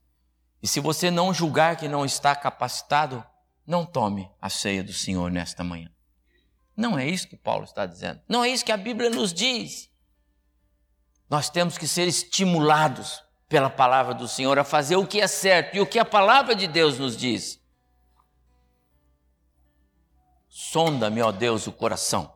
E 0.62 0.68
se 0.68 0.82
você 0.82 1.10
não 1.10 1.34
julgar 1.34 1.78
que 1.78 1.88
não 1.88 2.04
está 2.04 2.36
capacitado, 2.36 3.26
não 3.66 3.86
tome 3.86 4.30
a 4.42 4.50
ceia 4.50 4.84
do 4.84 4.92
Senhor 4.92 5.32
nesta 5.32 5.64
manhã. 5.64 5.90
Não 6.76 7.00
é 7.00 7.08
isso 7.08 7.30
que 7.30 7.38
Paulo 7.38 7.64
está 7.64 7.86
dizendo. 7.86 8.22
Não 8.28 8.44
é 8.44 8.50
isso 8.50 8.66
que 8.66 8.72
a 8.72 8.78
Bíblia 8.78 9.10
nos 9.10 9.34
diz. 9.34 9.90
Nós 11.30 11.50
temos 11.50 11.78
que 11.78 11.88
ser 11.88 12.08
estimulados 12.08 13.25
pela 13.48 13.70
palavra 13.70 14.14
do 14.14 14.28
Senhor 14.28 14.58
a 14.58 14.64
fazer 14.64 14.96
o 14.96 15.06
que 15.06 15.22
é 15.22 15.28
certo 15.28 15.76
e 15.76 15.80
o 15.80 15.86
que 15.86 16.00
a 16.00 16.06
palavra 16.06 16.56
de 16.56 16.68
Deus 16.68 16.98
nos 17.00 17.16
diz. 17.16 17.62
Sonda-me, 20.50 21.22
ó 21.22 21.32
Deus, 21.32 21.68
o 21.68 21.72
coração. 21.72 22.34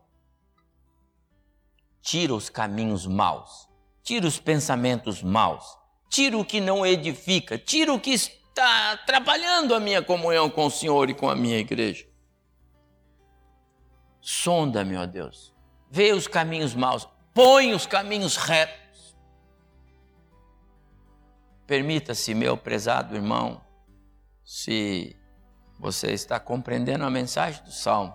Tira 2.01 2.33
os 2.33 2.49
caminhos 2.49 3.05
maus. 3.05 3.67
Tira 4.03 4.27
os 4.27 4.39
pensamentos 4.39 5.21
maus 5.21 5.79
tira 6.09 6.37
o 6.37 6.43
que 6.43 6.59
não 6.59 6.85
edifica, 6.85 7.57
tira 7.57 7.93
o 7.93 7.99
que 7.99 8.09
está 8.11 8.91
atrapalhando 8.91 9.75
a 9.75 9.79
minha 9.79 10.01
comunhão 10.01 10.49
com 10.49 10.65
o 10.65 10.71
Senhor 10.71 11.09
e 11.09 11.13
com 11.13 11.29
a 11.29 11.35
minha 11.35 11.57
igreja. 11.57 12.05
Sonda, 14.19 14.83
meu 14.83 15.05
Deus, 15.07 15.53
vê 15.89 16.11
os 16.11 16.27
caminhos 16.27 16.73
maus, 16.73 17.07
põe 17.33 17.73
os 17.73 17.85
caminhos 17.85 18.35
retos. 18.35 18.78
Permita-se, 21.69 22.33
meu 22.33 22.57
prezado 22.57 23.15
irmão, 23.15 23.61
se 24.43 25.15
você 25.77 26.07
está 26.13 26.39
compreendendo 26.39 27.05
a 27.05 27.11
mensagem 27.11 27.63
do 27.63 27.71
Salmo, 27.71 28.11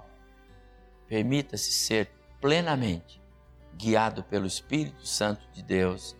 permita-se 1.06 1.70
ser 1.70 2.10
plenamente 2.40 3.22
guiado 3.76 4.24
pelo 4.24 4.44
Espírito 4.44 5.06
Santo 5.06 5.46
de 5.52 5.62
Deus 5.62 6.16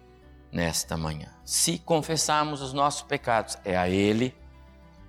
nesta 0.53 0.97
manhã. 0.97 1.27
Se 1.45 1.77
confessarmos 1.77 2.61
os 2.63 2.73
nossos 2.73 3.03
pecados, 3.03 3.59
é 3.65 3.77
a 3.77 3.89
Ele. 3.89 4.33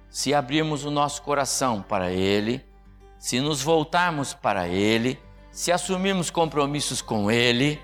Se 0.09 0.33
abrirmos 0.33 0.83
o 0.83 0.89
nosso 0.89 1.21
coração 1.21 1.83
para 1.83 2.11
Ele, 2.11 2.65
se 3.19 3.39
nos 3.39 3.61
voltarmos 3.61 4.33
para 4.33 4.67
Ele, 4.67 5.19
se 5.51 5.71
assumirmos 5.71 6.31
compromissos 6.31 7.03
com 7.03 7.29
Ele, 7.29 7.79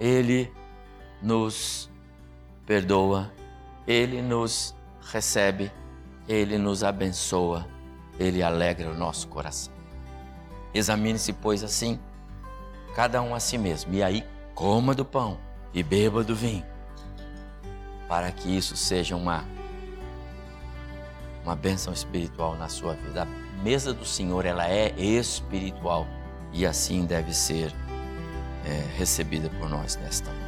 Ele 0.00 0.52
nos 1.22 1.88
perdoa, 2.66 3.32
Ele 3.86 4.20
nos 4.20 4.74
recebe, 5.12 5.70
Ele 6.28 6.58
nos 6.58 6.82
abençoa, 6.82 7.66
Ele 8.18 8.42
alegra 8.42 8.90
o 8.90 8.94
nosso 8.94 9.28
coração. 9.28 9.72
Examine-se, 10.74 11.32
pois, 11.32 11.62
assim, 11.62 11.98
cada 12.94 13.22
um 13.22 13.34
a 13.34 13.40
si 13.40 13.56
mesmo, 13.56 13.94
e 13.94 14.02
aí 14.02 14.24
coma 14.54 14.94
do 14.94 15.04
pão 15.04 15.38
e 15.72 15.82
beba 15.82 16.24
do 16.24 16.34
vinho 16.34 16.64
para 18.08 18.30
que 18.30 18.48
isso 18.48 18.76
seja 18.76 19.16
uma, 19.16 19.44
uma 21.42 21.56
bênção 21.56 21.92
espiritual 21.92 22.56
na 22.56 22.68
sua 22.68 22.94
vida. 22.94 23.22
A 23.22 23.62
mesa 23.62 23.92
do 23.92 24.04
Senhor 24.04 24.44
ela 24.44 24.68
é 24.68 24.94
espiritual 24.98 26.06
e 26.52 26.64
assim 26.64 27.04
deve 27.04 27.34
ser 27.34 27.72
é, 28.64 28.84
recebida 28.96 29.50
por 29.50 29.68
nós 29.68 29.96
nesta 29.96 30.30
manhã. 30.30 30.45